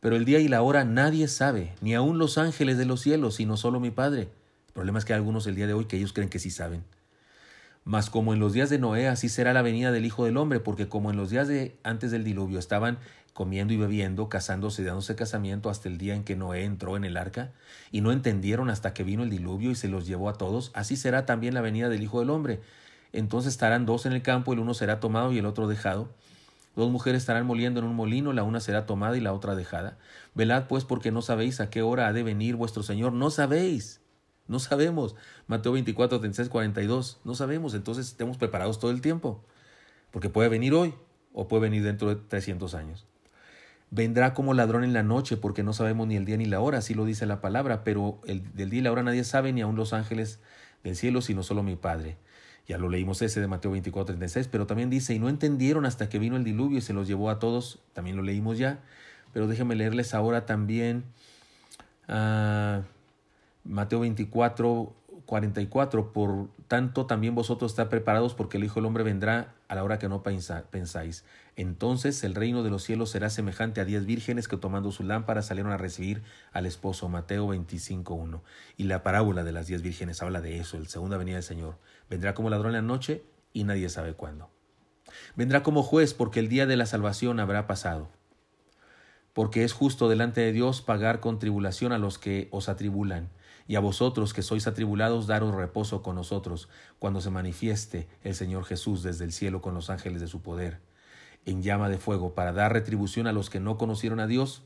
Pero 0.00 0.16
el 0.16 0.24
día 0.24 0.38
y 0.38 0.48
la 0.48 0.62
hora 0.62 0.86
nadie 0.86 1.28
sabe, 1.28 1.74
ni 1.82 1.94
aun 1.94 2.16
los 2.16 2.38
ángeles 2.38 2.78
de 2.78 2.86
los 2.86 3.02
cielos, 3.02 3.34
sino 3.34 3.58
solo 3.58 3.78
mi 3.78 3.90
Padre. 3.90 4.30
El 4.68 4.72
problema 4.72 4.98
es 4.98 5.04
que 5.04 5.12
hay 5.12 5.18
algunos 5.18 5.46
el 5.46 5.54
día 5.54 5.66
de 5.66 5.74
hoy 5.74 5.84
que 5.84 5.98
ellos 5.98 6.14
creen 6.14 6.30
que 6.30 6.38
sí 6.38 6.50
saben. 6.50 6.82
Mas 7.86 8.10
como 8.10 8.34
en 8.34 8.40
los 8.40 8.52
días 8.52 8.68
de 8.68 8.80
Noé, 8.80 9.06
así 9.06 9.28
será 9.28 9.52
la 9.52 9.62
venida 9.62 9.92
del 9.92 10.04
Hijo 10.04 10.24
del 10.24 10.38
Hombre, 10.38 10.58
porque 10.58 10.88
como 10.88 11.12
en 11.12 11.16
los 11.16 11.30
días 11.30 11.46
de 11.46 11.78
antes 11.84 12.10
del 12.10 12.24
diluvio 12.24 12.58
estaban 12.58 12.98
comiendo 13.32 13.72
y 13.72 13.76
bebiendo, 13.76 14.28
casándose 14.28 14.82
y 14.82 14.84
dándose 14.84 15.14
casamiento 15.14 15.70
hasta 15.70 15.88
el 15.88 15.96
día 15.96 16.16
en 16.16 16.24
que 16.24 16.34
Noé 16.34 16.64
entró 16.64 16.96
en 16.96 17.04
el 17.04 17.16
arca, 17.16 17.52
y 17.92 18.00
no 18.00 18.10
entendieron 18.10 18.70
hasta 18.70 18.92
que 18.92 19.04
vino 19.04 19.22
el 19.22 19.30
diluvio 19.30 19.70
y 19.70 19.76
se 19.76 19.86
los 19.86 20.04
llevó 20.04 20.28
a 20.28 20.32
todos, 20.32 20.72
así 20.74 20.96
será 20.96 21.26
también 21.26 21.54
la 21.54 21.60
venida 21.60 21.88
del 21.88 22.02
Hijo 22.02 22.18
del 22.18 22.30
Hombre. 22.30 22.58
Entonces 23.12 23.52
estarán 23.52 23.86
dos 23.86 24.04
en 24.04 24.14
el 24.14 24.22
campo, 24.22 24.52
el 24.52 24.58
uno 24.58 24.74
será 24.74 24.98
tomado 24.98 25.30
y 25.30 25.38
el 25.38 25.46
otro 25.46 25.68
dejado. 25.68 26.08
Dos 26.74 26.90
mujeres 26.90 27.22
estarán 27.22 27.46
moliendo 27.46 27.78
en 27.78 27.86
un 27.86 27.94
molino, 27.94 28.32
la 28.32 28.42
una 28.42 28.58
será 28.58 28.84
tomada 28.84 29.16
y 29.16 29.20
la 29.20 29.32
otra 29.32 29.54
dejada. 29.54 29.96
Velad 30.34 30.66
pues 30.66 30.84
porque 30.84 31.12
no 31.12 31.22
sabéis 31.22 31.60
a 31.60 31.70
qué 31.70 31.82
hora 31.82 32.08
ha 32.08 32.12
de 32.12 32.24
venir 32.24 32.56
vuestro 32.56 32.82
Señor. 32.82 33.12
No 33.12 33.30
sabéis. 33.30 34.00
No 34.48 34.58
sabemos. 34.58 35.16
Mateo 35.46 35.72
24, 35.72 36.20
36, 36.20 36.48
42. 36.48 37.20
No 37.24 37.34
sabemos. 37.34 37.74
Entonces 37.74 38.06
estemos 38.08 38.36
preparados 38.36 38.78
todo 38.78 38.90
el 38.90 39.00
tiempo. 39.00 39.44
Porque 40.10 40.28
puede 40.28 40.48
venir 40.48 40.74
hoy 40.74 40.94
o 41.32 41.48
puede 41.48 41.62
venir 41.62 41.82
dentro 41.82 42.08
de 42.08 42.16
300 42.16 42.74
años. 42.74 43.06
Vendrá 43.90 44.34
como 44.34 44.54
ladrón 44.54 44.82
en 44.82 44.92
la 44.92 45.02
noche, 45.02 45.36
porque 45.36 45.62
no 45.62 45.72
sabemos 45.72 46.08
ni 46.08 46.16
el 46.16 46.24
día 46.24 46.36
ni 46.36 46.46
la 46.46 46.60
hora, 46.60 46.78
así 46.78 46.94
lo 46.94 47.04
dice 47.04 47.24
la 47.24 47.40
palabra, 47.40 47.84
pero 47.84 48.20
el, 48.26 48.52
del 48.54 48.70
día 48.70 48.80
y 48.80 48.82
la 48.82 48.90
hora 48.90 49.04
nadie 49.04 49.22
sabe, 49.22 49.52
ni 49.52 49.60
aun 49.60 49.76
los 49.76 49.92
ángeles 49.92 50.40
del 50.82 50.96
cielo, 50.96 51.20
sino 51.20 51.44
solo 51.44 51.62
mi 51.62 51.76
Padre. 51.76 52.16
Ya 52.66 52.78
lo 52.78 52.88
leímos 52.88 53.22
ese 53.22 53.40
de 53.40 53.46
Mateo 53.46 53.70
24, 53.70 54.16
36, 54.16 54.48
pero 54.50 54.66
también 54.66 54.90
dice, 54.90 55.14
y 55.14 55.20
no 55.20 55.28
entendieron 55.28 55.86
hasta 55.86 56.08
que 56.08 56.18
vino 56.18 56.36
el 56.36 56.42
diluvio 56.42 56.78
y 56.78 56.80
se 56.80 56.94
los 56.94 57.06
llevó 57.06 57.30
a 57.30 57.38
todos, 57.38 57.78
también 57.92 58.16
lo 58.16 58.24
leímos 58.24 58.58
ya, 58.58 58.80
pero 59.32 59.46
déjenme 59.46 59.76
leerles 59.76 60.14
ahora 60.14 60.46
también 60.46 61.04
uh, 62.08 62.82
Mateo 63.68 64.00
24, 64.00 64.94
44, 65.26 66.12
por 66.12 66.48
tanto 66.68 67.06
también 67.06 67.34
vosotros 67.34 67.72
está 67.72 67.88
preparados 67.88 68.34
porque 68.34 68.56
el 68.56 68.64
Hijo 68.64 68.76
del 68.76 68.86
Hombre 68.86 69.04
vendrá 69.04 69.54
a 69.68 69.74
la 69.74 69.84
hora 69.84 69.98
que 69.98 70.08
no 70.08 70.22
pensáis. 70.22 71.24
Entonces 71.56 72.22
el 72.24 72.34
reino 72.34 72.62
de 72.62 72.70
los 72.70 72.84
cielos 72.84 73.10
será 73.10 73.28
semejante 73.30 73.80
a 73.80 73.84
diez 73.84 74.06
vírgenes 74.06 74.48
que 74.48 74.56
tomando 74.56 74.92
su 74.92 75.02
lámpara 75.02 75.42
salieron 75.42 75.72
a 75.72 75.76
recibir 75.76 76.22
al 76.52 76.66
esposo. 76.66 77.08
Mateo 77.08 77.48
25.1. 77.48 78.40
Y 78.76 78.84
la 78.84 79.02
parábola 79.02 79.42
de 79.42 79.52
las 79.52 79.66
diez 79.66 79.82
vírgenes 79.82 80.22
habla 80.22 80.40
de 80.40 80.58
eso, 80.58 80.76
el 80.76 80.86
segunda 80.86 81.16
venida 81.16 81.36
del 81.36 81.42
Señor. 81.42 81.78
Vendrá 82.08 82.34
como 82.34 82.50
ladrón 82.50 82.74
en 82.74 82.82
la 82.82 82.82
noche 82.82 83.24
y 83.52 83.64
nadie 83.64 83.88
sabe 83.88 84.14
cuándo. 84.14 84.50
Vendrá 85.34 85.62
como 85.62 85.82
juez 85.82 86.14
porque 86.14 86.40
el 86.40 86.48
día 86.48 86.66
de 86.66 86.76
la 86.76 86.86
salvación 86.86 87.40
habrá 87.40 87.66
pasado. 87.66 88.08
Porque 89.32 89.64
es 89.64 89.72
justo 89.72 90.08
delante 90.08 90.40
de 90.40 90.52
Dios 90.52 90.82
pagar 90.82 91.20
con 91.20 91.38
tribulación 91.38 91.92
a 91.92 91.98
los 91.98 92.18
que 92.18 92.48
os 92.52 92.68
atribulan 92.68 93.28
y 93.68 93.76
a 93.76 93.80
vosotros 93.80 94.32
que 94.32 94.42
sois 94.42 94.66
atribulados, 94.66 95.26
daros 95.26 95.54
reposo 95.54 96.02
con 96.02 96.16
nosotros, 96.16 96.68
cuando 96.98 97.20
se 97.20 97.30
manifieste 97.30 98.08
el 98.22 98.34
Señor 98.34 98.64
Jesús 98.64 99.02
desde 99.02 99.24
el 99.24 99.32
cielo 99.32 99.60
con 99.60 99.74
los 99.74 99.90
ángeles 99.90 100.20
de 100.20 100.28
su 100.28 100.42
poder, 100.42 100.80
en 101.44 101.62
llama 101.62 101.88
de 101.88 101.98
fuego, 101.98 102.34
para 102.34 102.52
dar 102.52 102.72
retribución 102.72 103.26
a 103.26 103.32
los 103.32 103.50
que 103.50 103.60
no 103.60 103.76
conocieron 103.76 104.20
a 104.20 104.26
Dios, 104.26 104.62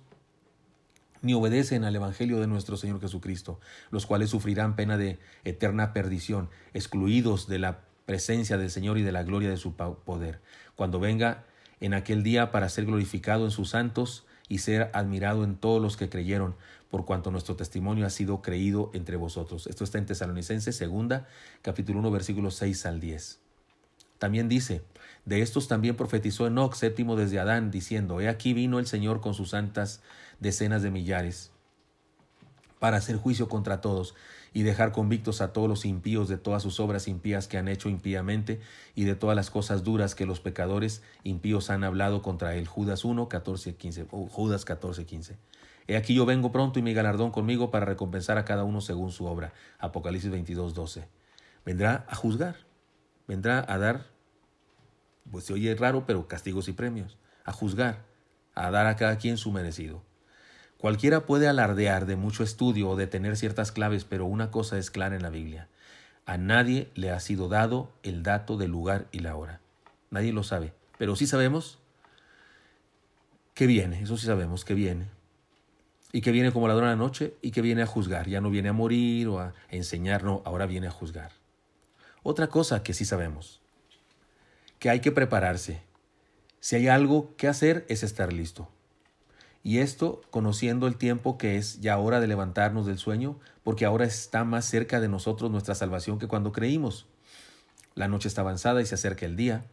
ni 1.22 1.34
obedecen 1.34 1.84
al 1.84 1.96
Evangelio 1.96 2.40
de 2.40 2.46
nuestro 2.46 2.76
Señor 2.76 3.00
Jesucristo, 3.00 3.60
los 3.90 4.06
cuales 4.06 4.30
sufrirán 4.30 4.76
pena 4.76 4.96
de 4.96 5.18
eterna 5.44 5.92
perdición, 5.92 6.48
excluidos 6.72 7.46
de 7.46 7.58
la 7.58 7.80
presencia 8.06 8.58
del 8.58 8.70
Señor 8.70 8.98
y 8.98 9.02
de 9.02 9.12
la 9.12 9.22
gloria 9.22 9.50
de 9.50 9.56
su 9.56 9.74
poder, 9.74 10.40
cuando 10.76 10.98
venga 10.98 11.44
en 11.80 11.94
aquel 11.94 12.22
día 12.22 12.50
para 12.50 12.68
ser 12.68 12.86
glorificado 12.86 13.44
en 13.44 13.50
sus 13.50 13.70
santos 13.70 14.26
y 14.48 14.58
ser 14.58 14.90
admirado 14.94 15.44
en 15.44 15.56
todos 15.56 15.80
los 15.80 15.96
que 15.96 16.08
creyeron, 16.08 16.56
por 16.90 17.04
cuanto 17.04 17.30
nuestro 17.30 17.56
testimonio 17.56 18.04
ha 18.04 18.10
sido 18.10 18.42
creído 18.42 18.90
entre 18.92 19.16
vosotros. 19.16 19.66
Esto 19.66 19.84
está 19.84 19.98
en 19.98 20.06
Tesalonicenses 20.06 20.76
segunda, 20.76 21.28
capítulo 21.62 22.00
1, 22.00 22.10
versículos 22.10 22.56
6 22.56 22.86
al 22.86 23.00
10. 23.00 23.38
También 24.18 24.48
dice, 24.48 24.82
de 25.24 25.40
estos 25.40 25.68
también 25.68 25.96
profetizó 25.96 26.46
Enoch, 26.46 26.74
séptimo 26.74 27.16
desde 27.16 27.38
Adán, 27.38 27.70
diciendo, 27.70 28.20
He 28.20 28.28
aquí 28.28 28.52
vino 28.52 28.78
el 28.78 28.86
Señor 28.86 29.20
con 29.20 29.34
sus 29.34 29.50
santas 29.50 30.02
decenas 30.40 30.82
de 30.82 30.90
millares, 30.90 31.52
para 32.80 32.96
hacer 32.96 33.16
juicio 33.16 33.48
contra 33.48 33.80
todos, 33.80 34.14
y 34.52 34.62
dejar 34.62 34.90
convictos 34.90 35.40
a 35.40 35.52
todos 35.52 35.68
los 35.68 35.84
impíos 35.84 36.28
de 36.28 36.36
todas 36.36 36.62
sus 36.62 36.80
obras 36.80 37.06
impías 37.06 37.46
que 37.46 37.56
han 37.56 37.68
hecho 37.68 37.88
impíamente, 37.88 38.60
y 38.94 39.04
de 39.04 39.14
todas 39.14 39.36
las 39.36 39.48
cosas 39.48 39.84
duras 39.84 40.14
que 40.14 40.26
los 40.26 40.40
pecadores 40.40 41.02
impíos 41.22 41.70
han 41.70 41.84
hablado 41.84 42.20
contra 42.20 42.56
él. 42.56 42.66
Judas 42.66 43.04
1, 43.04 43.28
14, 43.28 43.76
15, 43.76 44.06
Judas 44.10 44.64
14, 44.64 45.06
15. 45.06 45.36
He 45.90 45.96
aquí 45.96 46.14
yo 46.14 46.24
vengo 46.24 46.52
pronto 46.52 46.78
y 46.78 46.82
mi 46.82 46.94
galardón 46.94 47.32
conmigo 47.32 47.72
para 47.72 47.84
recompensar 47.84 48.38
a 48.38 48.44
cada 48.44 48.62
uno 48.62 48.80
según 48.80 49.10
su 49.10 49.26
obra. 49.26 49.52
Apocalipsis 49.80 50.30
22, 50.30 50.72
12. 50.72 51.08
Vendrá 51.66 52.04
a 52.08 52.14
juzgar, 52.14 52.54
vendrá 53.26 53.64
a 53.66 53.76
dar, 53.76 54.06
pues 55.32 55.46
se 55.46 55.52
oye 55.52 55.74
raro, 55.74 56.06
pero 56.06 56.28
castigos 56.28 56.68
y 56.68 56.74
premios, 56.74 57.18
a 57.44 57.50
juzgar, 57.50 58.04
a 58.54 58.70
dar 58.70 58.86
a 58.86 58.94
cada 58.94 59.18
quien 59.18 59.36
su 59.36 59.50
merecido. 59.50 60.00
Cualquiera 60.78 61.26
puede 61.26 61.48
alardear 61.48 62.06
de 62.06 62.14
mucho 62.14 62.44
estudio 62.44 62.90
o 62.90 62.94
de 62.94 63.08
tener 63.08 63.36
ciertas 63.36 63.72
claves, 63.72 64.04
pero 64.04 64.26
una 64.26 64.52
cosa 64.52 64.78
es 64.78 64.92
clara 64.92 65.16
en 65.16 65.24
la 65.24 65.30
Biblia. 65.30 65.66
A 66.24 66.38
nadie 66.38 66.88
le 66.94 67.10
ha 67.10 67.18
sido 67.18 67.48
dado 67.48 67.90
el 68.04 68.22
dato 68.22 68.56
del 68.56 68.70
lugar 68.70 69.08
y 69.10 69.18
la 69.18 69.34
hora. 69.34 69.60
Nadie 70.10 70.32
lo 70.32 70.44
sabe, 70.44 70.72
pero 70.98 71.16
sí 71.16 71.26
sabemos 71.26 71.80
que 73.54 73.66
viene, 73.66 74.00
eso 74.02 74.16
sí 74.16 74.26
sabemos 74.26 74.64
que 74.64 74.74
viene 74.74 75.19
y 76.12 76.20
que 76.20 76.32
viene 76.32 76.52
como 76.52 76.68
ladrón 76.68 76.88
a 76.88 76.90
la 76.90 76.96
noche 76.96 77.34
y 77.40 77.50
que 77.50 77.62
viene 77.62 77.82
a 77.82 77.86
juzgar. 77.86 78.28
Ya 78.28 78.40
no 78.40 78.50
viene 78.50 78.68
a 78.68 78.72
morir 78.72 79.28
o 79.28 79.40
a 79.40 79.54
enseñar, 79.68 80.24
no, 80.24 80.42
ahora 80.44 80.66
viene 80.66 80.86
a 80.86 80.90
juzgar. 80.90 81.32
Otra 82.22 82.48
cosa 82.48 82.82
que 82.82 82.92
sí 82.92 83.04
sabemos, 83.04 83.60
que 84.78 84.90
hay 84.90 85.00
que 85.00 85.12
prepararse. 85.12 85.82
Si 86.60 86.76
hay 86.76 86.88
algo 86.88 87.34
que 87.36 87.48
hacer 87.48 87.86
es 87.88 88.02
estar 88.02 88.32
listo. 88.32 88.68
Y 89.62 89.78
esto 89.78 90.22
conociendo 90.30 90.86
el 90.86 90.96
tiempo 90.96 91.38
que 91.38 91.56
es 91.56 91.80
ya 91.80 91.98
hora 91.98 92.20
de 92.20 92.26
levantarnos 92.26 92.86
del 92.86 92.98
sueño, 92.98 93.38
porque 93.62 93.84
ahora 93.84 94.04
está 94.04 94.44
más 94.44 94.64
cerca 94.64 95.00
de 95.00 95.08
nosotros 95.08 95.50
nuestra 95.50 95.74
salvación 95.74 96.18
que 96.18 96.28
cuando 96.28 96.52
creímos. 96.52 97.06
La 97.94 98.08
noche 98.08 98.28
está 98.28 98.40
avanzada 98.40 98.80
y 98.80 98.86
se 98.86 98.94
acerca 98.94 99.26
el 99.26 99.36
día. 99.36 99.64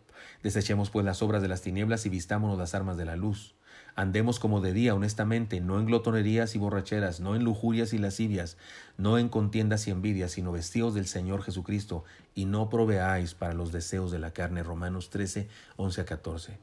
Desechemos 0.43 0.89
pues 0.89 1.05
las 1.05 1.21
obras 1.21 1.41
de 1.41 1.47
las 1.47 1.61
tinieblas 1.61 2.05
y 2.05 2.09
vistámonos 2.09 2.57
las 2.57 2.75
armas 2.75 2.97
de 2.97 3.05
la 3.05 3.15
luz. 3.15 3.55
Andemos 3.97 4.37
como 4.37 4.61
de 4.61 4.73
día, 4.73 4.93
honestamente, 4.93 5.59
no 5.59 5.79
en 5.79 5.87
glotonerías 5.87 6.53
y 6.53 6.59
borracheras, 6.59 7.19
no 7.19 7.35
en 7.35 7.43
lujurias 7.43 7.93
y 7.93 7.97
lascivias, 7.97 8.55
no 8.95 9.17
en 9.17 9.27
contiendas 9.27 9.87
y 9.87 9.91
envidias, 9.91 10.33
sino 10.33 10.51
vestidos 10.51 10.93
del 10.93 11.07
Señor 11.07 11.41
Jesucristo, 11.41 12.03
y 12.35 12.45
no 12.45 12.69
proveáis 12.69 13.33
para 13.33 13.55
los 13.55 13.71
deseos 13.71 14.11
de 14.11 14.19
la 14.19 14.33
carne. 14.33 14.61
Romanos 14.61 15.09
13, 15.09 15.49
11 15.77 16.01
a 16.01 16.05
14. 16.05 16.59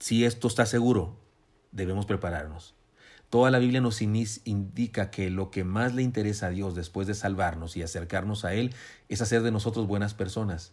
Si 0.00 0.24
esto 0.24 0.48
está 0.48 0.66
seguro, 0.66 1.16
debemos 1.70 2.04
prepararnos. 2.04 2.74
Toda 3.28 3.52
la 3.52 3.60
Biblia 3.60 3.80
nos 3.80 4.02
indica 4.02 5.12
que 5.12 5.30
lo 5.30 5.52
que 5.52 5.62
más 5.62 5.94
le 5.94 6.02
interesa 6.02 6.46
a 6.46 6.50
Dios 6.50 6.74
después 6.74 7.06
de 7.06 7.14
salvarnos 7.14 7.76
y 7.76 7.84
acercarnos 7.84 8.44
a 8.44 8.54
Él 8.54 8.74
es 9.08 9.22
hacer 9.22 9.42
de 9.42 9.52
nosotros 9.52 9.86
buenas 9.86 10.14
personas. 10.14 10.72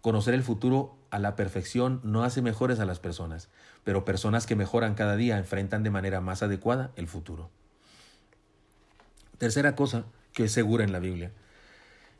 Conocer 0.00 0.32
el 0.32 0.42
futuro 0.42 0.96
a 1.10 1.18
la 1.18 1.36
perfección 1.36 2.00
no 2.02 2.24
hace 2.24 2.40
mejores 2.40 2.80
a 2.80 2.86
las 2.86 3.00
personas, 3.00 3.48
pero 3.84 4.04
personas 4.04 4.46
que 4.46 4.56
mejoran 4.56 4.94
cada 4.94 5.16
día 5.16 5.36
enfrentan 5.36 5.82
de 5.82 5.90
manera 5.90 6.20
más 6.20 6.42
adecuada 6.42 6.90
el 6.96 7.06
futuro. 7.06 7.50
Tercera 9.36 9.74
cosa 9.74 10.04
que 10.32 10.44
es 10.44 10.52
segura 10.52 10.84
en 10.84 10.92
la 10.92 11.00
Biblia, 11.00 11.32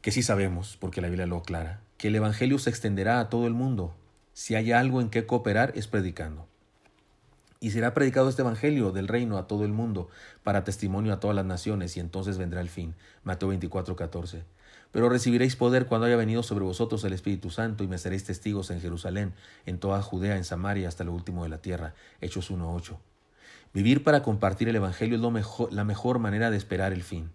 que 0.03 0.11
sí 0.11 0.23
sabemos, 0.23 0.77
porque 0.79 1.01
la 1.01 1.09
Biblia 1.09 1.27
lo 1.27 1.37
aclara, 1.38 1.81
que 1.97 2.09
el 2.09 2.16
Evangelio 2.16 2.59
se 2.59 2.71
extenderá 2.71 3.21
a 3.21 3.29
todo 3.29 3.47
el 3.47 3.55
mundo. 3.55 3.95
Si 4.33 4.55
hay 4.55 4.73
algo 4.73 5.01
en 5.01 5.11
que 5.11 5.27
cooperar 5.27 5.73
es 5.75 5.87
predicando. 5.87 6.47
Y 7.61 7.73
será 7.73 7.93
predicado 7.93 8.31
este 8.31 8.40
Evangelio 8.40 8.90
del 8.90 9.09
reino 9.09 9.37
a 9.37 9.47
todo 9.47 9.64
el 9.66 9.73
mundo, 9.73 10.09
para 10.43 10.64
testimonio 10.64 11.12
a 11.12 11.21
todas 11.21 11.37
las 11.37 11.45
naciones, 11.45 11.97
y 11.97 12.01
entonces 12.01 12.38
vendrá 12.38 12.62
el 12.62 12.71
fin. 12.71 12.95
Mateo 13.23 13.51
24, 13.51 13.97
14. 13.97 14.45
Pero 14.92 15.09
recibiréis 15.09 15.55
poder 15.55 15.87
cuando 15.87 16.07
haya 16.07 16.16
venido 16.16 16.42
sobre 16.42 16.64
vosotros 16.64 17.05
el 17.05 17.12
Espíritu 17.12 17.50
Santo, 17.50 17.85
y 17.85 17.88
me 17.88 17.98
seréis 17.98 18.24
testigos 18.24 18.70
en 18.70 18.81
Jerusalén, 18.81 19.35
en 19.66 19.79
toda 19.79 20.03
Judea, 20.03 20.37
en 20.37 20.44
Samaria, 20.44 20.88
hasta 20.88 21.05
lo 21.05 21.12
último 21.12 21.44
de 21.44 21.48
la 21.48 21.59
tierra. 21.59 21.94
Hechos 22.20 22.50
1.8. 22.50 22.96
Vivir 23.72 24.03
para 24.03 24.22
compartir 24.22 24.68
el 24.68 24.76
Evangelio 24.76 25.14
es 25.14 25.22
lo 25.22 25.31
mejor, 25.31 25.72
la 25.72 25.85
mejor 25.85 26.18
manera 26.18 26.50
de 26.50 26.57
esperar 26.57 26.92
el 26.92 27.05
fin. 27.05 27.31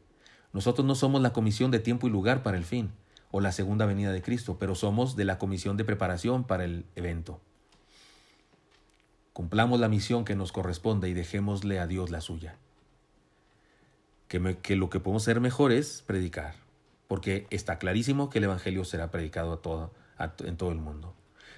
Nosotros 0.51 0.85
no 0.85 0.95
somos 0.95 1.21
la 1.21 1.31
comisión 1.31 1.71
de 1.71 1.79
tiempo 1.79 2.07
y 2.07 2.09
lugar 2.09 2.43
para 2.43 2.57
el 2.57 2.65
fin, 2.65 2.91
o 3.31 3.39
la 3.39 3.53
segunda 3.53 3.85
venida 3.85 4.11
de 4.11 4.21
Cristo, 4.21 4.57
pero 4.59 4.75
somos 4.75 5.15
de 5.15 5.25
la 5.25 5.37
comisión 5.37 5.77
de 5.77 5.85
preparación 5.85 6.43
para 6.43 6.65
el 6.65 6.85
evento. 6.95 7.39
Cumplamos 9.31 9.79
la 9.79 9.89
misión 9.89 10.25
que 10.25 10.35
nos 10.35 10.51
corresponde 10.51 11.09
y 11.09 11.13
dejémosle 11.13 11.79
a 11.79 11.87
Dios 11.87 12.09
la 12.09 12.21
suya. 12.21 12.57
Que, 14.27 14.57
que 14.61 14.75
lo 14.75 14.89
que 14.89 14.99
podemos 14.99 15.23
hacer 15.23 15.39
mejor 15.39 15.71
es 15.71 16.03
predicar, 16.05 16.55
porque 17.07 17.47
está 17.49 17.77
clarísimo 17.77 18.29
que 18.29 18.39
el 18.39 18.45
Evangelio 18.45 18.83
será 18.83 19.11
predicado 19.11 19.59
todo, 19.59 19.93
en 20.39 20.57
todo 20.57 20.71
el 20.71 20.77
mundo. 20.77 21.15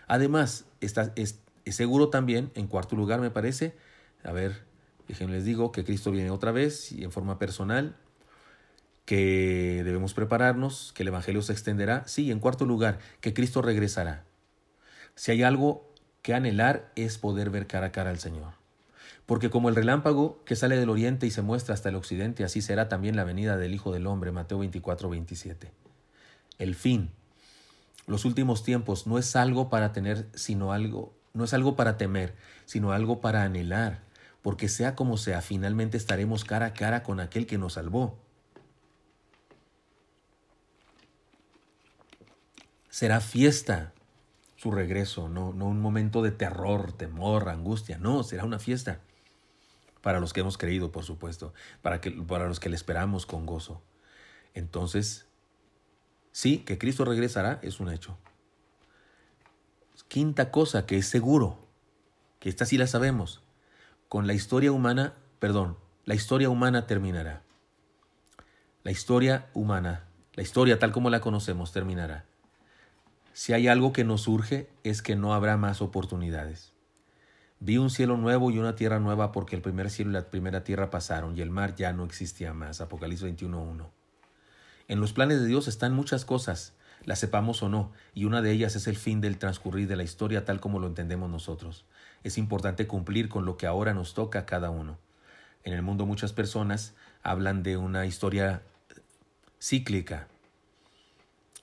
Además, 0.08 0.66
está, 0.82 1.14
es, 1.16 1.40
seguro 1.66 2.10
también, 2.10 2.52
en 2.56 2.68
cuarto 2.68 2.96
lugar 2.96 3.22
me 3.22 3.32
parece, 3.32 3.76
a 4.24 4.32
ver, 4.32 4.64
déjenme 5.08 5.34
les 5.34 5.46
digo 5.46 5.72
que 5.72 5.84
Cristo 5.84 6.12
viene 6.12 6.32
otra 6.32 6.52
vez 6.52 6.92
y 6.92 7.04
en 7.04 7.12
forma 7.12 7.40
personal, 7.40 7.96
que 9.06 9.84
debemos 9.86 10.14
prepararnos, 10.14 10.92
que 10.94 11.04
el 11.04 11.08
Evangelio 11.08 11.42
se 11.42 11.54
extenderá. 11.54 12.06
Sí, 12.08 12.30
en 12.30 12.40
cuarto 12.40 12.66
lugar, 12.66 13.00
que 13.22 13.34
Cristo 13.34 13.62
regresará. 13.62 14.26
Si 15.16 15.32
hay 15.32 15.44
algo 15.44 15.94
que 16.22 16.34
anhelar 16.34 16.92
es 16.98 17.18
poder 17.18 17.50
ver 17.50 17.68
cara 17.68 17.88
a 17.88 17.92
cara 17.94 18.10
al 18.10 18.20
Señor. 18.20 18.54
Porque 19.28 19.50
como 19.50 19.68
el 19.68 19.76
relámpago 19.76 20.42
que 20.46 20.56
sale 20.56 20.78
del 20.78 20.90
oriente 20.90 21.28
y 21.28 21.32
se 21.32 21.42
muestra 21.42 21.74
hasta 21.74 21.90
el 21.90 21.96
occidente, 21.96 22.46
así 22.46 22.62
será 22.62 22.88
también 22.88 23.18
la 23.18 23.26
venida 23.26 23.58
del 23.58 23.76
Hijo 23.76 23.92
del 23.92 24.08
Hombre, 24.08 24.32
Mateo 24.32 24.60
24, 24.60 25.10
27. 25.10 25.70
El 26.58 26.76
fin, 26.76 27.12
los 28.08 28.24
últimos 28.24 28.64
tiempos, 28.64 29.06
no 29.06 29.18
es 29.18 29.36
algo 29.36 29.70
para 29.70 29.92
tener, 29.92 30.30
sino 30.34 30.72
algo, 30.72 31.14
no 31.34 31.44
es 31.44 31.54
algo 31.54 31.76
para 31.76 31.98
temer, 31.98 32.36
sino 32.66 32.94
algo 32.94 33.20
para 33.20 33.44
anhelar, 33.44 34.00
porque 34.42 34.70
sea 34.70 34.96
como 34.96 35.18
sea, 35.18 35.42
finalmente 35.42 35.98
estaremos 35.98 36.46
cara 36.46 36.68
a 36.68 36.74
cara 36.74 37.04
con 37.04 37.20
aquel 37.20 37.46
que 37.46 37.58
nos 37.58 37.74
salvó. 37.74 38.18
Será 42.90 43.20
fiesta, 43.20 43.92
su 44.56 44.72
regreso, 44.72 45.28
no, 45.28 45.52
no 45.52 45.66
un 45.66 45.82
momento 45.82 46.22
de 46.22 46.32
terror, 46.32 46.94
temor, 46.94 47.50
angustia, 47.50 47.98
no, 47.98 48.24
será 48.24 48.46
una 48.46 48.58
fiesta. 48.58 49.02
Para 50.08 50.22
los 50.22 50.32
que 50.32 50.40
hemos 50.40 50.58
creído, 50.58 50.90
por 50.90 51.04
supuesto, 51.04 51.54
para, 51.82 52.00
que, 52.00 52.12
para 52.12 52.48
los 52.48 52.62
que 52.62 52.70
le 52.70 52.78
esperamos 52.78 53.26
con 53.26 53.46
gozo. 53.46 53.82
Entonces, 54.54 55.28
sí, 56.32 56.60
que 56.60 56.78
Cristo 56.78 57.04
regresará 57.04 57.60
es 57.62 57.82
un 57.82 57.92
hecho. 57.92 58.18
Quinta 60.08 60.50
cosa 60.50 60.86
que 60.86 60.98
es 60.98 61.08
seguro, 61.08 61.60
que 62.40 62.48
esta 62.48 62.66
sí 62.66 62.78
la 62.78 62.88
sabemos, 62.88 63.44
con 64.08 64.28
la 64.28 64.34
historia 64.34 64.72
humana, 64.72 65.14
perdón, 65.40 65.78
la 66.06 66.16
historia 66.16 66.50
humana 66.50 66.88
terminará. 66.88 67.44
La 68.86 68.92
historia 68.92 69.50
humana, 69.54 70.08
la 70.36 70.44
historia 70.44 70.80
tal 70.80 70.94
como 70.94 71.10
la 71.10 71.20
conocemos 71.20 71.74
terminará. 71.74 72.24
Si 73.34 73.52
hay 73.52 73.68
algo 73.68 73.92
que 73.92 74.06
nos 74.06 74.22
surge 74.22 74.70
es 74.86 75.02
que 75.02 75.18
no 75.18 75.34
habrá 75.34 75.58
más 75.58 75.82
oportunidades. 75.82 76.77
Vi 77.60 77.78
un 77.78 77.90
cielo 77.90 78.18
nuevo 78.18 78.52
y 78.52 78.60
una 78.60 78.76
tierra 78.76 79.00
nueva 79.00 79.32
porque 79.32 79.56
el 79.56 79.62
primer 79.62 79.90
cielo 79.90 80.12
y 80.12 80.14
la 80.14 80.30
primera 80.30 80.64
tierra 80.64 80.90
pasaron 80.90 81.36
y 81.36 81.42
el 81.42 81.50
mar 81.50 81.76
ya 81.76 81.92
no 81.92 82.06
existía 82.06 82.54
más. 82.54 82.82
Apocalipsis 82.82 83.28
21.1. 83.28 83.88
En 84.88 85.00
los 85.00 85.12
planes 85.12 85.42
de 85.42 85.48
Dios 85.48 85.68
están 85.68 85.94
muchas 85.94 86.24
cosas, 86.24 86.74
las 87.04 87.20
sepamos 87.20 87.62
o 87.64 87.70
no, 87.70 87.92
y 88.14 88.26
una 88.26 88.42
de 88.42 88.52
ellas 88.52 88.76
es 88.76 88.88
el 88.88 88.96
fin 88.96 89.22
del 89.22 89.38
transcurrir 89.38 89.88
de 89.88 89.96
la 89.96 90.04
historia 90.04 90.46
tal 90.46 90.60
como 90.60 90.80
lo 90.80 90.88
entendemos 90.88 91.30
nosotros. 91.30 91.86
Es 92.24 92.38
importante 92.38 92.88
cumplir 92.88 93.28
con 93.28 93.46
lo 93.46 93.58
que 93.58 93.68
ahora 93.68 93.94
nos 93.94 94.14
toca 94.14 94.40
a 94.40 94.46
cada 94.46 94.70
uno. 94.70 94.98
En 95.64 95.74
el 95.74 95.82
mundo 95.82 96.06
muchas 96.06 96.34
personas 96.34 96.94
hablan 97.24 97.64
de 97.64 97.76
una 97.76 98.06
historia 98.06 98.62
cíclica, 99.60 100.28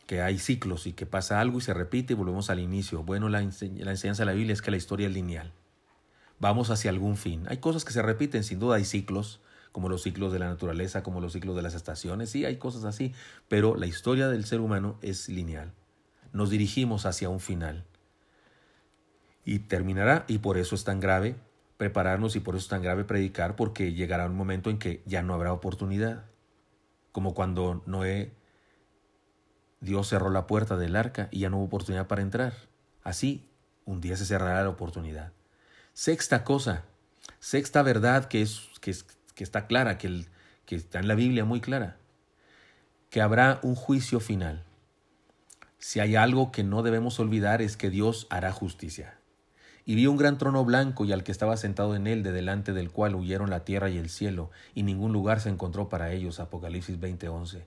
que 0.07 0.21
hay 0.21 0.39
ciclos 0.39 0.87
y 0.87 0.93
que 0.93 1.07
pasa 1.07 1.41
algo 1.41 1.59
y 1.59 1.63
se 1.63 1.73
repite 1.73 2.13
y 2.13 2.17
volvemos 2.17 2.51
al 2.51 2.61
inicio. 2.61 3.03
Bueno, 3.03 3.29
la, 3.29 3.41
enseñanza 3.41 4.23
de 4.23 4.27
la 4.27 4.33
Biblia 4.33 4.53
es 4.53 4.61
que 4.61 4.71
la 4.71 4.77
historia 4.77 5.07
es 5.07 5.15
lineal. 5.15 5.53
Vamos 6.41 6.71
hacia 6.71 6.91
algún 6.91 7.17
fin. 7.17 7.45
Hay 7.49 7.59
cosas 7.59 7.85
que 7.85 7.93
se 7.93 8.03
repiten, 8.03 8.45
sin 8.45 8.59
duda 8.59 8.77
hay 8.77 8.85
ciclos, 8.85 9.41
como 9.73 9.89
los 9.89 10.03
ciclos 10.03 10.33
de 10.33 10.39
la 10.39 10.47
naturaleza, 10.47 11.03
como 11.03 11.21
los 11.21 11.33
ciclos 11.33 11.57
de 11.57 11.63
las 11.63 11.75
estaciones, 11.75 12.31
sí, 12.31 12.45
hay 12.45 12.59
cosas 12.59 12.85
así, 12.85 13.13
pero 13.49 13.75
la 13.75 13.87
historia 13.87 14.29
del 14.29 14.45
ser 14.45 14.61
humano 14.61 14.99
es 15.03 15.29
lineal. 15.29 15.73
Nos 16.33 16.51
dirigimos 16.51 17.07
hacia 17.07 17.29
un 17.29 17.41
final. 17.41 17.85
Y 19.45 19.59
terminará, 19.59 20.25
y 20.29 20.39
por 20.39 20.59
eso 20.59 20.77
es 20.77 20.85
tan 20.85 21.01
grave 21.01 21.37
prepararnos 21.77 22.37
y 22.37 22.41
por 22.41 22.55
eso 22.55 22.63
es 22.63 22.69
tan 22.69 22.83
grave 22.83 23.03
predicar, 23.03 23.57
porque 23.57 23.93
llegará 23.95 24.27
un 24.27 24.37
momento 24.37 24.71
en 24.71 24.79
que 24.79 25.03
ya 25.07 25.23
no 25.23 25.35
habrá 25.35 25.53
oportunidad. 25.53 26.25
Como 27.11 27.35
cuando 27.35 27.83
Noé 27.85 28.33
Dios 29.81 30.09
cerró 30.09 30.31
la 30.31 30.47
puerta 30.47 30.77
del 30.77 30.97
arca 30.97 31.29
y 31.31 31.41
ya 31.41 31.51
no 31.51 31.59
hubo 31.59 31.65
oportunidad 31.65 32.07
para 32.07 32.23
entrar. 32.23 32.55
Así, 33.03 33.51
un 33.85 34.01
día 34.01 34.17
se 34.17 34.25
cerrará 34.25 34.63
la 34.63 34.71
oportunidad. 34.71 35.33
Sexta 35.97 36.43
cosa, 36.43 36.83
sexta 37.39 37.81
verdad 37.85 38.25
que, 38.25 38.43
es, 38.43 38.69
que, 38.81 38.91
está 39.45 39.69
clara, 39.69 39.97
que 39.97 40.27
está 40.67 40.99
en 40.99 41.07
la 41.07 41.15
Biblia 41.15 41.45
muy 41.45 41.61
clara, 41.61 41.99
que 43.11 43.23
habrá 43.23 43.61
un 43.63 43.77
juicio 43.77 44.19
final. 44.19 44.65
Si 45.79 46.01
hay 46.01 46.17
algo 46.17 46.51
que 46.51 46.65
no 46.65 46.83
debemos 46.83 47.21
olvidar 47.21 47.63
es 47.63 47.77
que 47.77 47.91
Dios 47.91 48.27
hará 48.29 48.51
justicia. 48.51 49.19
Y 49.87 49.95
vi 49.95 50.09
un 50.09 50.17
gran 50.17 50.37
trono 50.37 50.65
blanco 50.65 51.05
y 51.05 51.13
al 51.13 51.23
que 51.23 51.31
estaba 51.31 51.57
sentado 51.57 51.95
en 51.95 52.09
él, 52.09 52.25
de 52.25 52.33
delante 52.33 52.73
del 52.73 52.91
cual 52.91 53.15
huyeron 53.15 53.49
la 53.49 53.65
tierra 53.65 53.89
y 53.89 53.97
el 53.97 54.11
cielo, 54.11 54.51
y 54.75 54.83
ningún 54.83 55.13
lugar 55.13 55.41
se 55.41 55.49
encontró 55.49 55.89
para 55.89 56.11
ellos. 56.11 56.41
Apocalipsis 56.41 56.99
20:11. 56.99 57.63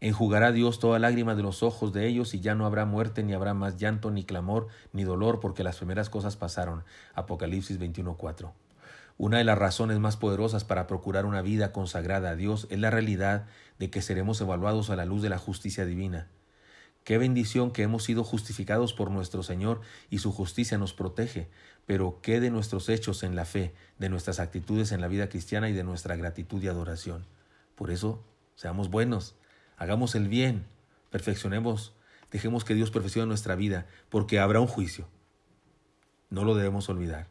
Enjugará 0.00 0.52
Dios 0.52 0.78
toda 0.78 0.98
lágrima 0.98 1.34
de 1.34 1.42
los 1.42 1.62
ojos 1.62 1.92
de 1.92 2.06
ellos 2.06 2.34
y 2.34 2.40
ya 2.40 2.54
no 2.54 2.66
habrá 2.66 2.84
muerte, 2.84 3.22
ni 3.22 3.32
habrá 3.32 3.54
más 3.54 3.76
llanto, 3.78 4.10
ni 4.10 4.24
clamor, 4.24 4.68
ni 4.92 5.04
dolor, 5.04 5.40
porque 5.40 5.64
las 5.64 5.78
primeras 5.78 6.10
cosas 6.10 6.36
pasaron. 6.36 6.84
Apocalipsis 7.14 7.78
21:4. 7.78 8.52
Una 9.18 9.38
de 9.38 9.44
las 9.44 9.56
razones 9.56 9.98
más 9.98 10.18
poderosas 10.18 10.64
para 10.64 10.86
procurar 10.86 11.24
una 11.24 11.40
vida 11.40 11.72
consagrada 11.72 12.30
a 12.30 12.36
Dios 12.36 12.66
es 12.68 12.78
la 12.78 12.90
realidad 12.90 13.46
de 13.78 13.88
que 13.88 14.02
seremos 14.02 14.38
evaluados 14.42 14.90
a 14.90 14.96
la 14.96 15.06
luz 15.06 15.22
de 15.22 15.30
la 15.30 15.38
justicia 15.38 15.86
divina. 15.86 16.28
Qué 17.02 17.16
bendición 17.16 17.70
que 17.70 17.82
hemos 17.82 18.04
sido 18.04 18.24
justificados 18.24 18.92
por 18.92 19.10
nuestro 19.10 19.42
Señor 19.42 19.80
y 20.10 20.18
su 20.18 20.32
justicia 20.32 20.76
nos 20.76 20.92
protege, 20.92 21.48
pero 21.86 22.18
qué 22.20 22.40
de 22.40 22.50
nuestros 22.50 22.88
hechos 22.90 23.22
en 23.22 23.36
la 23.36 23.44
fe, 23.44 23.74
de 23.98 24.10
nuestras 24.10 24.40
actitudes 24.40 24.92
en 24.92 25.00
la 25.00 25.08
vida 25.08 25.28
cristiana 25.28 25.70
y 25.70 25.72
de 25.72 25.84
nuestra 25.84 26.16
gratitud 26.16 26.62
y 26.62 26.68
adoración. 26.68 27.24
Por 27.76 27.90
eso, 27.90 28.22
seamos 28.56 28.90
buenos, 28.90 29.36
hagamos 29.76 30.14
el 30.14 30.28
bien, 30.28 30.66
perfeccionemos, 31.10 31.94
dejemos 32.30 32.64
que 32.64 32.74
Dios 32.74 32.90
perfeccione 32.90 33.26
nuestra 33.26 33.54
vida, 33.54 33.86
porque 34.08 34.38
habrá 34.38 34.60
un 34.60 34.66
juicio. 34.66 35.08
No 36.30 36.44
lo 36.44 36.54
debemos 36.54 36.88
olvidar. 36.88 37.28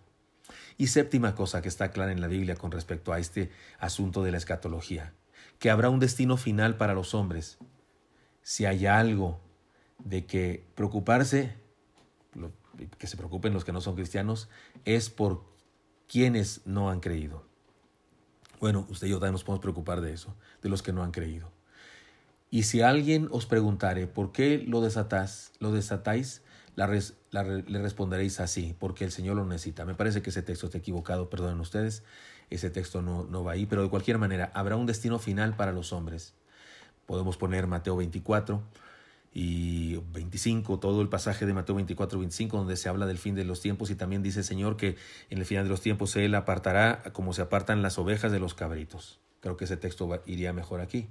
Y 0.77 0.87
séptima 0.87 1.35
cosa 1.35 1.61
que 1.61 1.67
está 1.67 1.91
clara 1.91 2.11
en 2.11 2.21
la 2.21 2.27
Biblia 2.27 2.55
con 2.55 2.71
respecto 2.71 3.13
a 3.13 3.19
este 3.19 3.51
asunto 3.79 4.23
de 4.23 4.31
la 4.31 4.37
escatología, 4.37 5.13
que 5.59 5.69
habrá 5.69 5.89
un 5.89 5.99
destino 5.99 6.37
final 6.37 6.77
para 6.77 6.93
los 6.93 7.13
hombres. 7.13 7.57
Si 8.41 8.65
hay 8.65 8.85
algo 8.85 9.39
de 9.99 10.25
que 10.25 10.65
preocuparse, 10.75 11.55
que 12.97 13.07
se 13.07 13.17
preocupen 13.17 13.53
los 13.53 13.63
que 13.63 13.71
no 13.71 13.81
son 13.81 13.95
cristianos, 13.95 14.49
es 14.83 15.09
por 15.09 15.45
quienes 16.07 16.65
no 16.65 16.89
han 16.89 16.99
creído. 16.99 17.45
Bueno, 18.59 18.85
usted 18.89 19.07
y 19.07 19.11
yo 19.11 19.17
también 19.17 19.33
nos 19.33 19.43
podemos 19.43 19.61
preocupar 19.61 20.01
de 20.01 20.13
eso, 20.13 20.35
de 20.61 20.69
los 20.69 20.81
que 20.81 20.93
no 20.93 21.03
han 21.03 21.11
creído. 21.11 21.54
Y 22.49 22.63
si 22.63 22.81
alguien 22.81 23.27
os 23.31 23.45
preguntare 23.45 24.07
por 24.07 24.31
qué 24.31 24.63
lo 24.65 24.81
desatás, 24.81 25.51
lo 25.59 25.71
desatáis, 25.71 26.41
le 26.75 27.79
responderéis 27.81 28.39
así, 28.39 28.75
porque 28.79 29.03
el 29.03 29.11
Señor 29.11 29.35
lo 29.35 29.45
necesita. 29.45 29.85
Me 29.85 29.95
parece 29.95 30.21
que 30.21 30.29
ese 30.29 30.41
texto 30.41 30.67
está 30.67 30.77
equivocado, 30.77 31.29
perdonen 31.29 31.59
ustedes, 31.59 32.03
ese 32.49 32.69
texto 32.69 33.01
no, 33.01 33.25
no 33.25 33.43
va 33.43 33.53
ahí, 33.53 33.65
pero 33.65 33.83
de 33.83 33.89
cualquier 33.89 34.17
manera, 34.17 34.51
habrá 34.53 34.75
un 34.75 34.85
destino 34.85 35.19
final 35.19 35.55
para 35.55 35.71
los 35.71 35.91
hombres. 35.91 36.33
Podemos 37.05 37.37
poner 37.37 37.67
Mateo 37.67 37.97
24, 37.97 38.63
y 39.37 39.97
25, 40.13 40.79
todo 40.79 41.01
el 41.01 41.09
pasaje 41.09 41.45
de 41.45 41.53
Mateo 41.53 41.75
24, 41.75 42.19
25, 42.19 42.55
donde 42.55 42.77
se 42.77 42.87
habla 42.87 43.05
del 43.05 43.17
fin 43.17 43.35
de 43.35 43.43
los 43.43 43.59
tiempos 43.59 43.89
y 43.89 43.95
también 43.95 44.23
dice 44.23 44.39
el 44.39 44.45
Señor 44.45 44.77
que 44.77 44.95
en 45.29 45.39
el 45.39 45.45
final 45.45 45.65
de 45.65 45.69
los 45.69 45.81
tiempos 45.81 46.15
Él 46.15 46.33
apartará 46.35 47.03
como 47.11 47.33
se 47.33 47.41
apartan 47.41 47.81
las 47.81 47.99
ovejas 47.99 48.31
de 48.31 48.39
los 48.39 48.53
cabritos. 48.53 49.19
Creo 49.41 49.57
que 49.57 49.65
ese 49.65 49.75
texto 49.75 50.23
iría 50.25 50.53
mejor 50.53 50.79
aquí. 50.79 51.09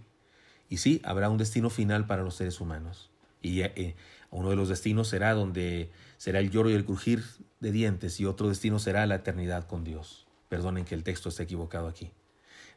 Y 0.74 0.78
sí, 0.78 1.00
habrá 1.04 1.30
un 1.30 1.38
destino 1.38 1.70
final 1.70 2.04
para 2.08 2.24
los 2.24 2.34
seres 2.34 2.60
humanos. 2.60 3.08
Y 3.40 3.60
eh, 3.60 3.94
uno 4.32 4.50
de 4.50 4.56
los 4.56 4.68
destinos 4.68 5.06
será 5.06 5.32
donde 5.32 5.92
será 6.16 6.40
el 6.40 6.50
lloro 6.50 6.68
y 6.68 6.72
el 6.72 6.84
crujir 6.84 7.22
de 7.60 7.70
dientes 7.70 8.18
y 8.18 8.26
otro 8.26 8.48
destino 8.48 8.80
será 8.80 9.06
la 9.06 9.14
eternidad 9.14 9.68
con 9.68 9.84
Dios. 9.84 10.26
Perdonen 10.48 10.84
que 10.84 10.96
el 10.96 11.04
texto 11.04 11.28
esté 11.28 11.44
equivocado 11.44 11.86
aquí. 11.86 12.10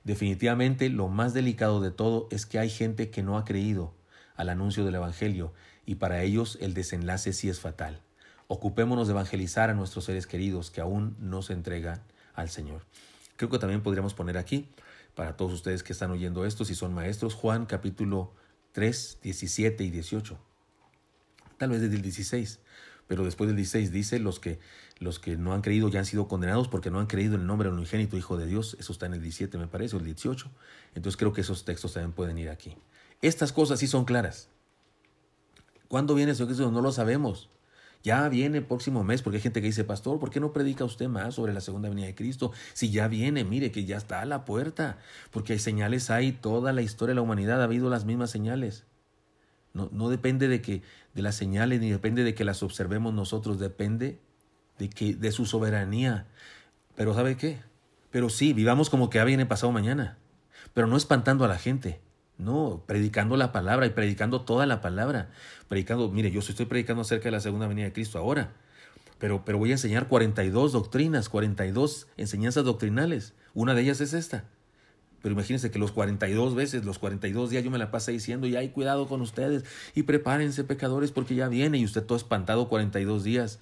Definitivamente 0.03 0.89
lo 0.89 1.07
más 1.07 1.33
delicado 1.33 1.81
de 1.81 1.89
todo 1.89 2.27
es 2.29 2.45
que 2.45 2.59
hay 2.59 2.69
gente 2.69 3.09
que 3.09 3.23
no 3.23 3.35
ha 3.35 3.45
creído 3.45 3.95
al 4.35 4.49
anuncio 4.49 4.85
del 4.85 4.93
Evangelio 4.93 5.51
y 5.87 5.95
para 5.95 6.21
ellos 6.21 6.59
el 6.61 6.75
desenlace 6.75 7.33
sí 7.33 7.49
es 7.49 7.59
fatal. 7.59 8.03
Ocupémonos 8.45 9.07
de 9.07 9.13
evangelizar 9.13 9.71
a 9.71 9.73
nuestros 9.73 10.05
seres 10.05 10.27
queridos 10.27 10.69
que 10.69 10.81
aún 10.81 11.15
no 11.19 11.41
se 11.41 11.53
entregan 11.53 12.03
al 12.35 12.49
Señor. 12.49 12.83
Creo 13.37 13.49
que 13.49 13.57
también 13.57 13.81
podríamos 13.81 14.13
poner 14.13 14.37
aquí, 14.37 14.69
para 15.17 15.35
todos 15.35 15.51
ustedes 15.51 15.81
que 15.81 15.93
están 15.93 16.11
oyendo 16.11 16.45
esto, 16.45 16.63
si 16.63 16.75
son 16.75 16.93
maestros, 16.93 17.33
Juan 17.33 17.65
capítulo 17.65 18.35
3, 18.73 19.17
17 19.23 19.83
y 19.83 19.89
18. 19.89 20.37
Tal 21.57 21.71
vez 21.71 21.81
desde 21.81 21.95
el 21.95 22.03
16, 22.03 22.59
pero 23.07 23.25
después 23.25 23.47
del 23.47 23.55
16 23.55 23.91
dice 23.91 24.19
los 24.19 24.39
que 24.39 24.59
los 24.99 25.17
que 25.17 25.35
no 25.35 25.53
han 25.53 25.61
creído 25.61 25.89
ya 25.89 25.99
han 25.99 26.05
sido 26.05 26.27
condenados 26.27 26.67
porque 26.67 26.91
no 26.91 26.99
han 26.99 27.07
creído 27.07 27.33
en 27.33 27.41
el 27.41 27.47
nombre 27.47 27.67
del 27.67 27.79
unigénito 27.79 28.15
Hijo 28.15 28.37
de 28.37 28.45
Dios. 28.45 28.77
Eso 28.79 28.93
está 28.93 29.07
en 29.07 29.15
el 29.15 29.23
17, 29.23 29.57
me 29.57 29.67
parece, 29.67 29.95
o 29.95 29.99
el 29.99 30.05
18. 30.05 30.51
Entonces 30.93 31.17
creo 31.17 31.33
que 31.33 31.41
esos 31.41 31.65
textos 31.65 31.93
también 31.93 32.11
pueden 32.11 32.37
ir 32.37 32.49
aquí. 32.49 32.75
Estas 33.23 33.51
cosas 33.51 33.79
sí 33.79 33.87
son 33.87 34.05
claras. 34.05 34.49
¿Cuándo 35.87 36.13
viene 36.13 36.31
el 36.33 36.37
Señor? 36.37 36.71
No 36.71 36.81
lo 36.81 36.91
sabemos. 36.91 37.49
Ya 38.03 38.27
viene 38.29 38.59
el 38.59 38.65
próximo 38.65 39.03
mes, 39.03 39.21
porque 39.21 39.37
hay 39.37 39.41
gente 39.41 39.61
que 39.61 39.67
dice, 39.67 39.83
pastor, 39.83 40.19
¿por 40.19 40.29
qué 40.29 40.39
no 40.39 40.53
predica 40.53 40.85
usted 40.85 41.07
más 41.07 41.35
sobre 41.35 41.53
la 41.53 41.61
segunda 41.61 41.89
venida 41.89 42.05
de 42.05 42.15
Cristo? 42.15 42.51
Si 42.73 42.91
ya 42.91 43.07
viene, 43.07 43.43
mire 43.43 43.71
que 43.71 43.85
ya 43.85 43.97
está 43.97 44.21
a 44.21 44.25
la 44.25 44.45
puerta, 44.45 44.97
porque 45.31 45.53
hay 45.53 45.59
señales, 45.59 46.09
hay 46.09 46.31
toda 46.31 46.73
la 46.73 46.81
historia 46.81 47.11
de 47.11 47.15
la 47.15 47.21
humanidad, 47.21 47.61
ha 47.61 47.65
habido 47.65 47.89
las 47.89 48.05
mismas 48.05 48.31
señales. 48.31 48.85
No, 49.73 49.89
no 49.91 50.09
depende 50.09 50.47
de 50.47 50.61
que 50.61 50.81
de 51.13 51.21
las 51.21 51.35
señales, 51.35 51.81
ni 51.81 51.89
depende 51.89 52.23
de 52.23 52.33
que 52.33 52.45
las 52.45 52.63
observemos 52.63 53.13
nosotros, 53.13 53.59
depende 53.59 54.19
de 54.77 54.89
que 54.89 55.15
de 55.15 55.31
su 55.31 55.45
soberanía. 55.45 56.27
Pero 56.95 57.13
¿sabe 57.13 57.37
qué? 57.37 57.59
Pero 58.11 58.29
sí, 58.29 58.53
vivamos 58.53 58.89
como 58.89 59.09
que 59.09 59.17
ya 59.17 59.25
viene 59.25 59.45
pasado 59.45 59.71
mañana, 59.71 60.17
pero 60.73 60.87
no 60.87 60.97
espantando 60.97 61.45
a 61.45 61.47
la 61.47 61.57
gente. 61.57 61.99
No, 62.37 62.83
predicando 62.85 63.35
la 63.35 63.51
palabra 63.51 63.87
y 63.87 63.89
predicando 63.89 64.41
toda 64.41 64.65
la 64.65 64.81
palabra. 64.81 65.29
Predicando, 65.67 66.09
mire, 66.09 66.31
yo 66.31 66.39
estoy 66.39 66.65
predicando 66.65 67.01
acerca 67.01 67.25
de 67.25 67.31
la 67.31 67.39
segunda 67.39 67.67
venida 67.67 67.85
de 67.85 67.93
Cristo 67.93 68.19
ahora, 68.19 68.53
pero, 69.17 69.43
pero 69.43 69.57
voy 69.57 69.71
a 69.71 69.73
enseñar 69.73 70.07
42 70.07 70.71
doctrinas, 70.71 71.29
42 71.29 72.07
enseñanzas 72.17 72.63
doctrinales. 72.63 73.33
Una 73.55 73.73
de 73.73 73.81
ellas 73.81 74.01
es 74.01 74.13
esta. 74.13 74.45
Pero 75.21 75.33
imagínense 75.33 75.71
que 75.71 75.79
los 75.79 75.91
42 75.91 76.53
veces, 76.53 76.85
los 76.85 76.99
42 76.99 77.49
días 77.49 77.63
yo 77.63 77.71
me 77.71 77.79
la 77.79 77.89
pasé 77.89 78.11
diciendo, 78.11 78.45
y 78.45 78.55
hay 78.55 78.69
cuidado 78.69 79.07
con 79.07 79.21
ustedes, 79.21 79.63
y 79.95 80.03
prepárense 80.03 80.63
pecadores 80.63 81.11
porque 81.11 81.33
ya 81.33 81.47
viene, 81.47 81.79
y 81.79 81.85
usted 81.85 82.03
todo 82.03 82.17
espantado 82.17 82.69
42 82.69 83.23
días, 83.23 83.59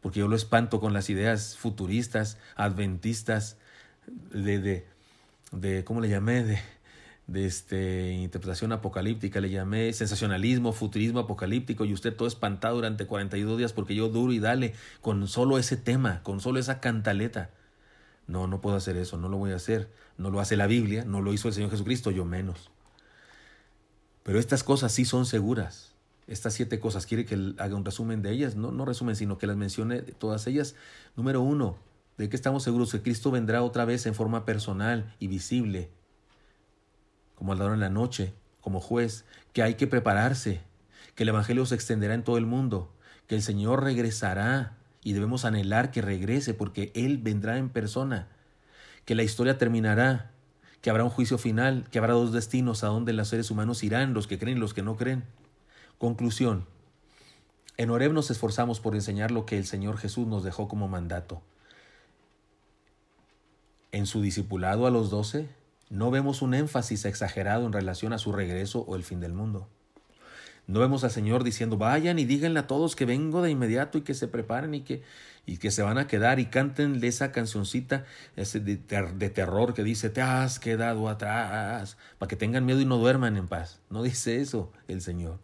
porque 0.00 0.18
yo 0.18 0.28
lo 0.28 0.34
espanto 0.34 0.80
con 0.80 0.92
las 0.92 1.08
ideas 1.08 1.56
futuristas, 1.56 2.38
adventistas, 2.56 3.56
de, 4.32 4.58
de, 4.58 4.86
de 5.52 5.84
¿cómo 5.84 6.00
le 6.00 6.08
llamé? 6.08 6.42
De, 6.42 6.58
de 7.26 7.44
este, 7.44 8.12
interpretación 8.12 8.72
apocalíptica, 8.72 9.40
le 9.40 9.50
llamé 9.50 9.92
sensacionalismo, 9.92 10.72
futurismo 10.72 11.20
apocalíptico, 11.20 11.84
y 11.84 11.92
usted 11.92 12.14
todo 12.14 12.28
espantado 12.28 12.76
durante 12.76 13.06
42 13.06 13.58
días 13.58 13.72
porque 13.72 13.94
yo 13.94 14.08
duro 14.08 14.32
y 14.32 14.38
dale 14.38 14.74
con 15.00 15.26
solo 15.26 15.58
ese 15.58 15.76
tema, 15.76 16.22
con 16.22 16.40
solo 16.40 16.60
esa 16.60 16.80
cantaleta. 16.80 17.50
No, 18.28 18.46
no 18.46 18.60
puedo 18.60 18.76
hacer 18.76 18.96
eso, 18.96 19.16
no 19.18 19.28
lo 19.28 19.36
voy 19.36 19.52
a 19.52 19.56
hacer. 19.56 19.88
No 20.18 20.30
lo 20.30 20.40
hace 20.40 20.56
la 20.56 20.66
Biblia, 20.66 21.04
no 21.04 21.20
lo 21.20 21.32
hizo 21.32 21.48
el 21.48 21.54
Señor 21.54 21.70
Jesucristo, 21.70 22.10
yo 22.10 22.24
menos. 22.24 22.70
Pero 24.22 24.38
estas 24.38 24.64
cosas 24.64 24.92
sí 24.92 25.04
son 25.04 25.26
seguras. 25.26 25.94
Estas 26.26 26.54
siete 26.54 26.80
cosas, 26.80 27.06
¿quiere 27.06 27.24
que 27.24 27.54
haga 27.58 27.76
un 27.76 27.84
resumen 27.84 28.22
de 28.22 28.32
ellas? 28.32 28.56
No, 28.56 28.72
no 28.72 28.84
resumen, 28.84 29.14
sino 29.14 29.38
que 29.38 29.46
las 29.46 29.56
mencione 29.56 30.00
todas 30.02 30.46
ellas. 30.48 30.74
Número 31.14 31.40
uno, 31.40 31.78
de 32.18 32.28
que 32.28 32.34
estamos 32.34 32.64
seguros 32.64 32.90
que 32.90 33.02
Cristo 33.02 33.30
vendrá 33.30 33.62
otra 33.62 33.84
vez 33.84 34.06
en 34.06 34.14
forma 34.14 34.44
personal 34.44 35.14
y 35.20 35.28
visible 35.28 35.90
como 37.36 37.52
al 37.52 37.60
en 37.60 37.80
la 37.80 37.90
noche, 37.90 38.34
como 38.60 38.80
juez, 38.80 39.24
que 39.52 39.62
hay 39.62 39.74
que 39.74 39.86
prepararse, 39.86 40.60
que 41.14 41.22
el 41.22 41.28
Evangelio 41.28 41.64
se 41.66 41.76
extenderá 41.76 42.14
en 42.14 42.24
todo 42.24 42.38
el 42.38 42.46
mundo, 42.46 42.92
que 43.28 43.36
el 43.36 43.42
Señor 43.42 43.84
regresará 43.84 44.76
y 45.04 45.12
debemos 45.12 45.44
anhelar 45.44 45.92
que 45.92 46.02
regrese 46.02 46.52
porque 46.52 46.90
Él 46.94 47.18
vendrá 47.18 47.58
en 47.58 47.68
persona, 47.68 48.26
que 49.04 49.14
la 49.14 49.22
historia 49.22 49.56
terminará, 49.56 50.32
que 50.80 50.90
habrá 50.90 51.04
un 51.04 51.10
juicio 51.10 51.38
final, 51.38 51.86
que 51.90 51.98
habrá 51.98 52.14
dos 52.14 52.32
destinos 52.32 52.82
a 52.84 52.88
donde 52.88 53.12
los 53.12 53.28
seres 53.28 53.50
humanos 53.50 53.84
irán, 53.84 54.14
los 54.14 54.26
que 54.26 54.38
creen 54.38 54.58
y 54.58 54.60
los 54.60 54.74
que 54.74 54.82
no 54.82 54.96
creen. 54.96 55.24
Conclusión. 55.98 56.66
En 57.76 57.90
Oreb 57.90 58.12
nos 58.12 58.30
esforzamos 58.30 58.80
por 58.80 58.94
enseñar 58.94 59.30
lo 59.30 59.46
que 59.46 59.58
el 59.58 59.66
Señor 59.66 59.98
Jesús 59.98 60.26
nos 60.26 60.44
dejó 60.44 60.68
como 60.68 60.88
mandato. 60.88 61.42
En 63.92 64.06
su 64.06 64.22
discipulado 64.22 64.86
a 64.86 64.90
los 64.90 65.10
doce, 65.10 65.48
no 65.88 66.10
vemos 66.10 66.42
un 66.42 66.54
énfasis 66.54 67.04
exagerado 67.04 67.66
en 67.66 67.72
relación 67.72 68.12
a 68.12 68.18
su 68.18 68.32
regreso 68.32 68.80
o 68.80 68.96
el 68.96 69.04
fin 69.04 69.20
del 69.20 69.32
mundo. 69.32 69.68
No 70.66 70.80
vemos 70.80 71.04
al 71.04 71.12
Señor 71.12 71.44
diciendo, 71.44 71.76
vayan 71.76 72.18
y 72.18 72.24
díganle 72.24 72.58
a 72.58 72.66
todos 72.66 72.96
que 72.96 73.04
vengo 73.04 73.40
de 73.40 73.50
inmediato 73.50 73.98
y 73.98 74.00
que 74.00 74.14
se 74.14 74.26
preparen 74.26 74.74
y 74.74 74.80
que, 74.80 75.02
y 75.46 75.58
que 75.58 75.70
se 75.70 75.82
van 75.82 75.96
a 75.96 76.08
quedar 76.08 76.40
y 76.40 76.46
cantenle 76.46 77.06
esa 77.06 77.30
cancioncita 77.30 78.04
ese 78.34 78.58
de, 78.58 78.76
de, 78.76 79.30
terror 79.30 79.74
que 79.74 79.84
dice, 79.84 80.10
te 80.10 80.22
has 80.22 80.58
quedado 80.58 81.08
atrás, 81.08 81.96
para 82.18 82.28
que 82.28 82.34
tengan 82.34 82.66
miedo 82.66 82.80
y 82.80 82.84
no 82.84 82.98
duerman 82.98 83.36
en 83.36 83.46
paz. 83.46 83.78
No 83.90 84.02
dice 84.02 84.40
eso 84.40 84.72
el 84.88 85.02
Señor. 85.02 85.38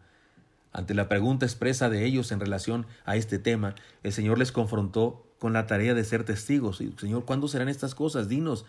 Ante 0.72 0.94
la 0.94 1.09
pregunta 1.09 1.46
expresa 1.46 1.88
de 1.88 2.05
ellos 2.05 2.33
en 2.33 2.40
relación 2.40 2.87
a 3.05 3.14
este 3.14 3.38
tema, 3.38 3.76
el 4.02 4.12
Señor 4.12 4.38
les 4.38 4.50
confrontó 4.50 5.24
con 5.38 5.52
la 5.52 5.66
tarea 5.68 5.94
de 5.94 6.02
ser 6.02 6.24
testigos. 6.24 6.83
Señor, 6.98 7.24
¿cuándo 7.26 7.46
serán 7.46 7.68
estas 7.68 7.94
cosas? 7.94 8.28
Dinos. 8.28 8.64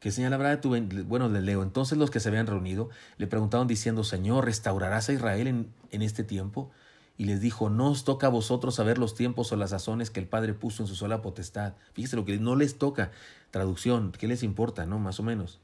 ¿Qué 0.00 0.10
señal 0.10 0.32
habrá 0.34 0.50
de 0.50 0.56
tu 0.58 0.76
Bueno, 1.04 1.28
le 1.28 1.40
leo. 1.40 1.62
Entonces 1.62 1.96
los 1.96 2.10
que 2.10 2.20
se 2.20 2.28
habían 2.28 2.46
reunido 2.46 2.90
le 3.16 3.26
preguntaron 3.26 3.66
diciendo, 3.66 4.04
Señor, 4.04 4.44
¿restaurarás 4.44 5.08
a 5.08 5.12
Israel 5.12 5.46
en, 5.46 5.72
en 5.90 6.02
este 6.02 6.24
tiempo? 6.24 6.70
Y 7.16 7.24
les 7.24 7.40
dijo, 7.40 7.70
no 7.70 7.90
os 7.90 8.04
toca 8.04 8.26
a 8.26 8.30
vosotros 8.30 8.74
saber 8.74 8.98
los 8.98 9.14
tiempos 9.14 9.52
o 9.52 9.56
las 9.56 9.70
sazones 9.70 10.10
que 10.10 10.20
el 10.20 10.26
Padre 10.26 10.52
puso 10.52 10.82
en 10.82 10.88
su 10.88 10.96
sola 10.96 11.22
potestad. 11.22 11.74
Fíjese 11.92 12.16
lo 12.16 12.24
que 12.24 12.38
no 12.38 12.56
les 12.56 12.76
toca. 12.76 13.12
Traducción, 13.50 14.12
¿qué 14.12 14.26
les 14.26 14.42
importa, 14.42 14.84
no? 14.84 14.98
Más 14.98 15.20
o 15.20 15.22
menos. 15.22 15.60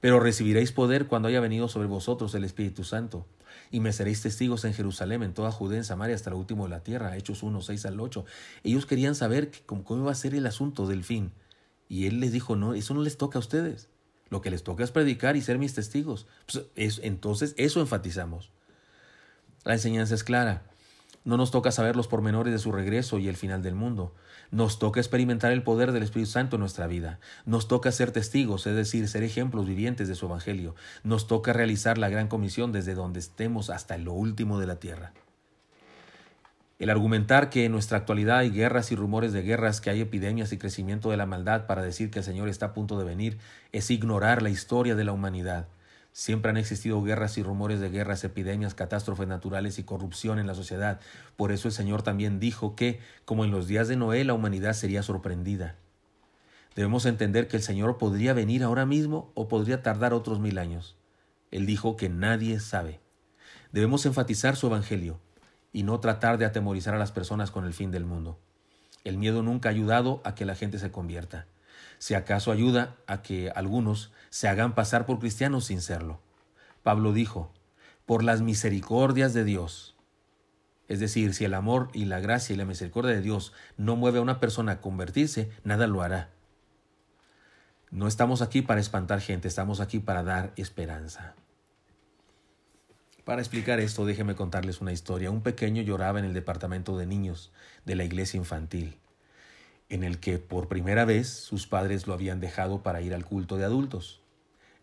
Pero 0.00 0.18
recibiréis 0.18 0.72
poder 0.72 1.06
cuando 1.06 1.28
haya 1.28 1.40
venido 1.40 1.68
sobre 1.68 1.88
vosotros 1.88 2.34
el 2.34 2.44
Espíritu 2.44 2.84
Santo. 2.84 3.26
Y 3.70 3.80
me 3.80 3.92
seréis 3.92 4.22
testigos 4.22 4.64
en 4.64 4.74
Jerusalén, 4.74 5.22
en 5.22 5.34
toda 5.34 5.52
Judea, 5.52 5.78
en 5.78 5.84
Samaria, 5.84 6.14
hasta 6.14 6.30
el 6.30 6.36
último 6.36 6.64
de 6.64 6.70
la 6.70 6.80
tierra. 6.80 7.16
Hechos 7.16 7.42
1, 7.42 7.60
6 7.60 7.86
al 7.86 8.00
8. 8.00 8.24
Ellos 8.64 8.86
querían 8.86 9.14
saber 9.14 9.50
cómo 9.66 9.84
iba 9.96 10.10
a 10.10 10.14
ser 10.14 10.34
el 10.34 10.46
asunto 10.46 10.86
del 10.86 11.04
fin. 11.04 11.32
Y 11.88 12.06
él 12.06 12.20
les 12.20 12.32
dijo, 12.32 12.56
no, 12.56 12.74
eso 12.74 12.94
no 12.94 13.02
les 13.02 13.16
toca 13.16 13.38
a 13.38 13.40
ustedes. 13.40 13.88
Lo 14.30 14.40
que 14.40 14.50
les 14.50 14.64
toca 14.64 14.84
es 14.84 14.90
predicar 14.90 15.36
y 15.36 15.42
ser 15.42 15.58
mis 15.58 15.74
testigos. 15.74 16.26
Pues, 16.50 17.00
entonces, 17.02 17.54
eso 17.56 17.80
enfatizamos. 17.80 18.50
La 19.64 19.74
enseñanza 19.74 20.14
es 20.14 20.24
clara. 20.24 20.70
No 21.24 21.38
nos 21.38 21.50
toca 21.50 21.72
saber 21.72 21.96
los 21.96 22.06
pormenores 22.06 22.52
de 22.52 22.58
su 22.58 22.70
regreso 22.70 23.18
y 23.18 23.28
el 23.28 23.36
final 23.36 23.62
del 23.62 23.74
mundo. 23.74 24.14
Nos 24.50 24.78
toca 24.78 25.00
experimentar 25.00 25.52
el 25.52 25.62
poder 25.62 25.92
del 25.92 26.02
Espíritu 26.02 26.30
Santo 26.30 26.56
en 26.56 26.60
nuestra 26.60 26.86
vida. 26.86 27.18
Nos 27.46 27.66
toca 27.66 27.92
ser 27.92 28.10
testigos, 28.10 28.66
es 28.66 28.76
decir, 28.76 29.08
ser 29.08 29.22
ejemplos 29.22 29.66
vivientes 29.66 30.06
de 30.06 30.14
su 30.14 30.26
Evangelio. 30.26 30.74
Nos 31.02 31.26
toca 31.26 31.54
realizar 31.54 31.96
la 31.96 32.10
gran 32.10 32.28
comisión 32.28 32.72
desde 32.72 32.94
donde 32.94 33.20
estemos 33.20 33.70
hasta 33.70 33.96
lo 33.96 34.12
último 34.12 34.60
de 34.60 34.66
la 34.66 34.76
tierra. 34.76 35.14
El 36.80 36.90
argumentar 36.90 37.50
que 37.50 37.64
en 37.64 37.72
nuestra 37.72 37.98
actualidad 37.98 38.38
hay 38.38 38.50
guerras 38.50 38.90
y 38.90 38.96
rumores 38.96 39.32
de 39.32 39.42
guerras, 39.42 39.80
que 39.80 39.90
hay 39.90 40.00
epidemias 40.00 40.52
y 40.52 40.58
crecimiento 40.58 41.10
de 41.10 41.16
la 41.16 41.24
maldad 41.24 41.66
para 41.66 41.82
decir 41.82 42.10
que 42.10 42.18
el 42.18 42.24
Señor 42.24 42.48
está 42.48 42.66
a 42.66 42.72
punto 42.74 42.98
de 42.98 43.04
venir, 43.04 43.38
es 43.70 43.92
ignorar 43.92 44.42
la 44.42 44.50
historia 44.50 44.96
de 44.96 45.04
la 45.04 45.12
humanidad. 45.12 45.68
Siempre 46.10 46.50
han 46.50 46.56
existido 46.56 47.00
guerras 47.02 47.38
y 47.38 47.44
rumores 47.44 47.78
de 47.78 47.90
guerras, 47.90 48.24
epidemias, 48.24 48.74
catástrofes 48.74 49.28
naturales 49.28 49.78
y 49.78 49.84
corrupción 49.84 50.40
en 50.40 50.48
la 50.48 50.54
sociedad. 50.54 51.00
Por 51.36 51.52
eso 51.52 51.68
el 51.68 51.74
Señor 51.74 52.02
también 52.02 52.40
dijo 52.40 52.74
que, 52.74 52.98
como 53.24 53.44
en 53.44 53.52
los 53.52 53.68
días 53.68 53.86
de 53.86 53.96
Noé, 53.96 54.24
la 54.24 54.34
humanidad 54.34 54.72
sería 54.72 55.04
sorprendida. 55.04 55.76
Debemos 56.74 57.06
entender 57.06 57.46
que 57.46 57.56
el 57.56 57.62
Señor 57.62 57.98
podría 57.98 58.32
venir 58.32 58.64
ahora 58.64 58.84
mismo 58.84 59.30
o 59.34 59.46
podría 59.46 59.82
tardar 59.82 60.12
otros 60.12 60.40
mil 60.40 60.58
años. 60.58 60.96
Él 61.52 61.66
dijo 61.66 61.96
que 61.96 62.08
nadie 62.08 62.58
sabe. 62.58 62.98
Debemos 63.70 64.06
enfatizar 64.06 64.56
su 64.56 64.66
Evangelio 64.66 65.20
y 65.74 65.82
no 65.82 65.98
tratar 66.00 66.38
de 66.38 66.46
atemorizar 66.46 66.94
a 66.94 66.98
las 66.98 67.12
personas 67.12 67.50
con 67.50 67.66
el 67.66 67.74
fin 67.74 67.90
del 67.90 68.06
mundo. 68.06 68.38
El 69.02 69.18
miedo 69.18 69.42
nunca 69.42 69.68
ha 69.68 69.72
ayudado 69.72 70.22
a 70.24 70.34
que 70.36 70.46
la 70.46 70.54
gente 70.54 70.78
se 70.78 70.92
convierta. 70.92 71.46
Si 71.98 72.14
acaso 72.14 72.52
ayuda 72.52 72.94
a 73.08 73.22
que 73.22 73.50
algunos 73.50 74.12
se 74.30 74.48
hagan 74.48 74.76
pasar 74.76 75.04
por 75.04 75.18
cristianos 75.18 75.66
sin 75.66 75.80
serlo. 75.80 76.20
Pablo 76.84 77.12
dijo, 77.12 77.52
por 78.06 78.22
las 78.22 78.40
misericordias 78.40 79.34
de 79.34 79.44
Dios, 79.44 79.90
Es 80.86 81.00
decir, 81.00 81.32
si 81.32 81.46
el 81.46 81.54
amor 81.54 81.88
y 81.94 82.04
la 82.04 82.20
gracia 82.20 82.52
y 82.52 82.58
la 82.58 82.66
misericordia 82.66 83.12
de 83.12 83.22
Dios 83.22 83.54
no 83.78 83.96
mueve 83.96 84.18
a 84.18 84.22
una 84.22 84.38
persona 84.38 84.72
a 84.72 84.80
convertirse, 84.82 85.50
nada 85.64 85.86
lo 85.86 86.02
hará. 86.02 86.28
No 87.90 88.06
estamos 88.06 88.42
aquí 88.42 88.60
para 88.60 88.80
espantar 88.80 89.22
gente, 89.22 89.48
estamos 89.48 89.80
aquí 89.80 89.98
para 89.98 90.22
dar 90.22 90.52
esperanza. 90.56 91.34
Para 93.24 93.40
explicar 93.40 93.80
esto, 93.80 94.04
déjenme 94.04 94.34
contarles 94.34 94.82
una 94.82 94.92
historia. 94.92 95.30
Un 95.30 95.40
pequeño 95.40 95.80
lloraba 95.80 96.18
en 96.18 96.26
el 96.26 96.34
departamento 96.34 96.98
de 96.98 97.06
niños 97.06 97.52
de 97.86 97.94
la 97.94 98.04
iglesia 98.04 98.36
infantil, 98.36 98.98
en 99.88 100.04
el 100.04 100.18
que 100.20 100.38
por 100.38 100.68
primera 100.68 101.06
vez 101.06 101.28
sus 101.30 101.66
padres 101.66 102.06
lo 102.06 102.12
habían 102.12 102.40
dejado 102.40 102.82
para 102.82 103.00
ir 103.00 103.14
al 103.14 103.24
culto 103.24 103.56
de 103.56 103.64
adultos. 103.64 104.20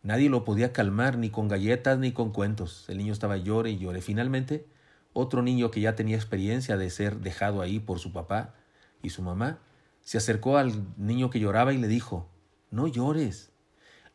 Nadie 0.02 0.30
lo 0.30 0.44
podía 0.44 0.74
calmar 0.74 1.20
ni 1.20 1.30
con 1.30 1.48
galletas 1.48 2.00
ni 2.00 2.14
con 2.14 2.32
cuentos. 2.32 2.86
El 2.88 2.98
niño 2.98 3.14
estaba 3.14 3.38
llore 3.38 3.70
y 3.70 3.78
llore. 3.78 4.02
Finalmente, 4.02 4.66
otro 5.14 5.44
niño 5.44 5.70
que 5.70 5.82
ya 5.82 5.96
tenía 5.96 6.16
experiencia 6.16 6.78
de 6.78 6.90
ser 6.90 7.18
dejado 7.18 7.62
ahí 7.62 7.80
por 7.80 8.00
su 8.00 8.12
papá 8.12 8.56
y 9.04 9.12
su 9.12 9.22
mamá, 9.22 9.60
se 10.02 10.18
acercó 10.18 10.58
al 10.58 10.88
niño 10.98 11.30
que 11.30 11.40
lloraba 11.40 11.74
y 11.74 11.78
le 11.78 11.88
dijo, 11.88 12.28
No 12.72 12.88
llores, 12.88 13.52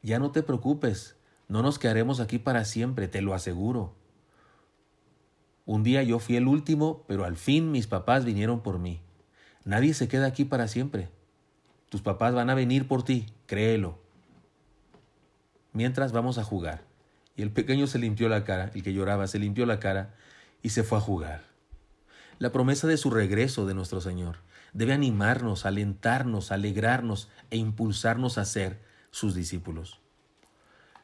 ya 0.03 0.19
no 0.19 0.33
te 0.33 0.43
preocupes, 0.43 1.15
no 1.47 1.63
nos 1.63 1.79
quedaremos 1.79 2.19
aquí 2.19 2.41
para 2.41 2.65
siempre, 2.65 3.07
te 3.07 3.23
lo 3.23 3.33
aseguro. 3.33 3.95
Un 5.67 5.83
día 5.83 6.05
yo 6.05 6.21
fui 6.21 6.37
el 6.37 6.47
último, 6.47 7.05
pero 7.09 7.25
al 7.25 7.37
fin 7.37 7.73
mis 7.73 7.89
papás 7.89 8.25
vinieron 8.25 8.61
por 8.63 8.79
mí. 8.79 9.01
Nadie 9.65 9.95
se 9.95 10.07
queda 10.07 10.27
aquí 10.27 10.45
para 10.45 10.69
siempre. 10.69 11.09
Tus 11.89 12.03
papás 12.03 12.35
van 12.35 12.51
a 12.51 12.55
venir 12.55 12.87
por 12.87 13.03
ti, 13.03 13.27
créelo. 13.47 13.99
Mientras 15.73 16.13
vamos 16.13 16.39
a 16.39 16.45
jugar. 16.45 16.83
Y 17.37 17.43
el 17.43 17.51
pequeño 17.51 17.89
se 17.89 17.99
limpió 17.99 18.29
la 18.29 18.45
cara, 18.45 18.71
el 18.75 18.83
que 18.85 18.95
lloraba 18.95 19.27
se 19.27 19.41
limpió 19.41 19.67
la 19.67 19.81
cara 19.81 20.15
y 20.63 20.71
se 20.71 20.85
fue 20.85 20.99
a 20.99 21.03
jugar. 21.03 21.43
La 22.39 22.53
promesa 22.53 22.87
de 22.87 22.97
su 22.97 23.11
regreso 23.11 23.67
de 23.67 23.75
nuestro 23.75 24.01
Señor 24.01 24.37
debe 24.73 24.93
animarnos, 24.93 25.67
alentarnos, 25.67 26.53
alegrarnos 26.53 27.29
e 27.51 27.57
impulsarnos 27.57 28.39
a 28.39 28.45
ser 28.45 28.79
sus 29.11 29.35
discípulos. 29.35 30.01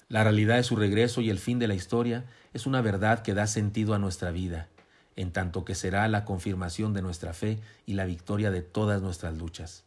La 0.09 0.23
realidad 0.23 0.57
de 0.57 0.63
su 0.63 0.77
regreso 0.77 1.21
y 1.21 1.31
el 1.31 1.39
fin 1.39 1.59
de 1.59 1.69
la 1.69 1.75
historia 1.75 2.27
es 2.53 2.67
una 2.67 2.81
verdad 2.81 3.23
que 3.23 3.35
da 3.35 3.47
sentido 3.47 3.95
a 3.95 3.99
nuestra 3.99 4.31
vida, 4.31 4.69
en 5.17 5.33
tanto 5.33 5.65
que 5.65 5.75
será 5.75 6.07
la 6.09 6.25
confirmación 6.25 6.95
de 6.95 7.03
nuestra 7.03 7.33
fe 7.33 7.61
y 7.87 7.95
la 7.95 8.05
victoria 8.05 8.51
de 8.51 8.63
todas 8.63 9.03
nuestras 9.03 9.37
luchas. 9.37 9.85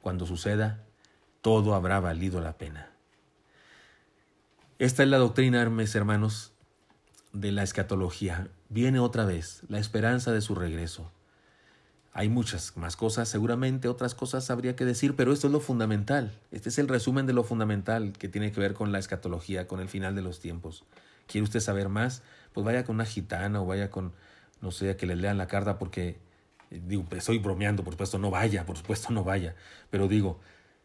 Cuando 0.00 0.26
suceda, 0.26 0.84
todo 1.42 1.74
habrá 1.74 2.00
valido 2.00 2.40
la 2.40 2.58
pena. 2.58 2.90
Esta 4.78 5.02
es 5.02 5.08
la 5.08 5.18
doctrina, 5.18 5.68
mis 5.70 5.94
hermanos, 5.94 6.52
de 7.32 7.52
la 7.52 7.62
escatología. 7.62 8.48
Viene 8.68 9.00
otra 9.00 9.24
vez 9.24 9.62
la 9.68 9.78
esperanza 9.78 10.32
de 10.32 10.40
su 10.40 10.54
regreso. 10.54 11.10
Hay 12.12 12.28
muchas 12.28 12.76
más 12.76 12.96
cosas, 12.96 13.28
seguramente 13.28 13.86
otras 13.88 14.14
cosas 14.14 14.50
habría 14.50 14.74
que 14.74 14.84
decir, 14.84 15.14
pero 15.14 15.32
esto 15.32 15.46
es 15.46 15.52
lo 15.52 15.60
fundamental. 15.60 16.32
Este 16.50 16.68
es 16.68 16.78
el 16.78 16.88
resumen 16.88 17.26
de 17.26 17.32
lo 17.32 17.44
fundamental 17.44 18.12
que 18.12 18.28
tiene 18.28 18.50
que 18.50 18.60
ver 18.60 18.74
con 18.74 18.92
la 18.92 18.98
escatología, 18.98 19.68
con 19.68 19.80
el 19.80 19.88
final 19.88 20.14
de 20.14 20.22
los 20.22 20.40
tiempos. 20.40 20.84
¿Quiere 21.28 21.44
usted 21.44 21.60
saber 21.60 21.88
más? 21.88 22.24
Pues 22.52 22.66
vaya 22.66 22.82
con 22.84 22.96
una 22.96 23.04
gitana 23.04 23.62
o 23.62 23.66
vaya 23.66 23.90
con, 23.90 24.12
no 24.60 24.72
sé, 24.72 24.90
a 24.90 24.96
que 24.96 25.06
le 25.06 25.14
lean 25.14 25.38
la 25.38 25.46
carta 25.46 25.78
porque, 25.78 26.18
eh, 26.72 26.82
digo, 26.84 27.06
estoy 27.12 27.38
bromeando, 27.38 27.84
por 27.84 27.92
supuesto, 27.92 28.18
no 28.18 28.32
vaya, 28.32 28.66
por 28.66 28.76
supuesto, 28.76 29.12
no 29.12 29.22
vaya. 29.22 29.54
Pero 29.90 30.08
digo, 30.08 30.40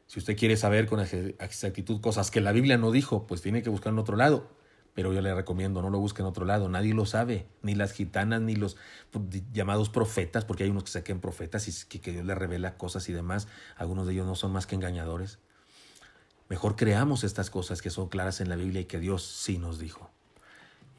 si 0.05 0.19
usted 0.19 0.37
quiere 0.37 0.55
saber 0.55 0.85
con 0.85 0.99
exactitud 0.99 1.99
cosas 1.99 2.29
que 2.29 2.41
la 2.41 2.51
Biblia 2.51 2.77
no 2.77 2.91
dijo, 2.91 3.25
pues 3.25 3.41
tiene 3.41 3.63
que 3.63 3.71
buscar 3.71 3.91
en 3.91 3.97
otro 3.97 4.15
lado 4.15 4.51
pero 4.93 5.11
yo 5.11 5.21
le 5.21 5.33
recomiendo, 5.33 5.81
no 5.81 5.89
lo 5.89 5.99
busque 5.99 6.21
en 6.21 6.27
otro 6.27 6.45
lado, 6.45 6.69
nadie 6.69 6.93
lo 6.93 7.05
sabe, 7.05 7.47
ni 7.61 7.73
las 7.73 7.93
gitanas, 7.93 8.41
ni 8.41 8.55
los 8.55 8.77
pues, 9.11 9.25
llamados 9.51 9.89
profetas, 9.89 10.45
porque 10.45 10.63
hay 10.63 10.69
unos 10.69 10.83
que 10.83 10.91
se 10.91 11.03
queden 11.03 11.19
profetas 11.19 11.67
y 11.67 11.99
que, 11.99 12.11
Dios 12.11 12.25
le 12.25 12.35
revela 12.35 12.77
cosas 12.77 13.09
y 13.09 13.13
demás, 13.13 13.47
algunos 13.75 14.05
de 14.05 14.13
ellos 14.13 14.27
no 14.27 14.35
son 14.35 14.51
más 14.51 14.67
que 14.67 14.75
engañadores. 14.75 15.39
Mejor 16.47 16.75
creamos 16.75 17.23
estas 17.23 17.49
cosas 17.49 17.81
que 17.81 17.89
son 17.89 18.09
claras 18.09 18.39
en 18.39 18.49
la 18.49 18.55
Biblia 18.55 18.81
y 18.81 18.85
que 18.85 18.99
Dios 18.99 19.23
sí 19.23 19.57
nos 19.57 19.79
dijo. 19.79 20.11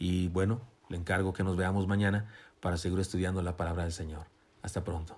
Y 0.04 0.28
bueno, 0.28 0.60
le 0.90 0.98
encargo 0.98 1.32
que 1.32 1.42
nos 1.42 1.56
veamos 1.56 1.86
mañana 1.86 2.26
para 2.60 2.76
seguir 2.76 2.98
estudiando 2.98 3.40
la 3.40 3.56
palabra 3.56 3.84
del 3.84 3.92
Señor. 3.92 4.26
Hasta 4.60 4.84
pronto. 4.84 5.16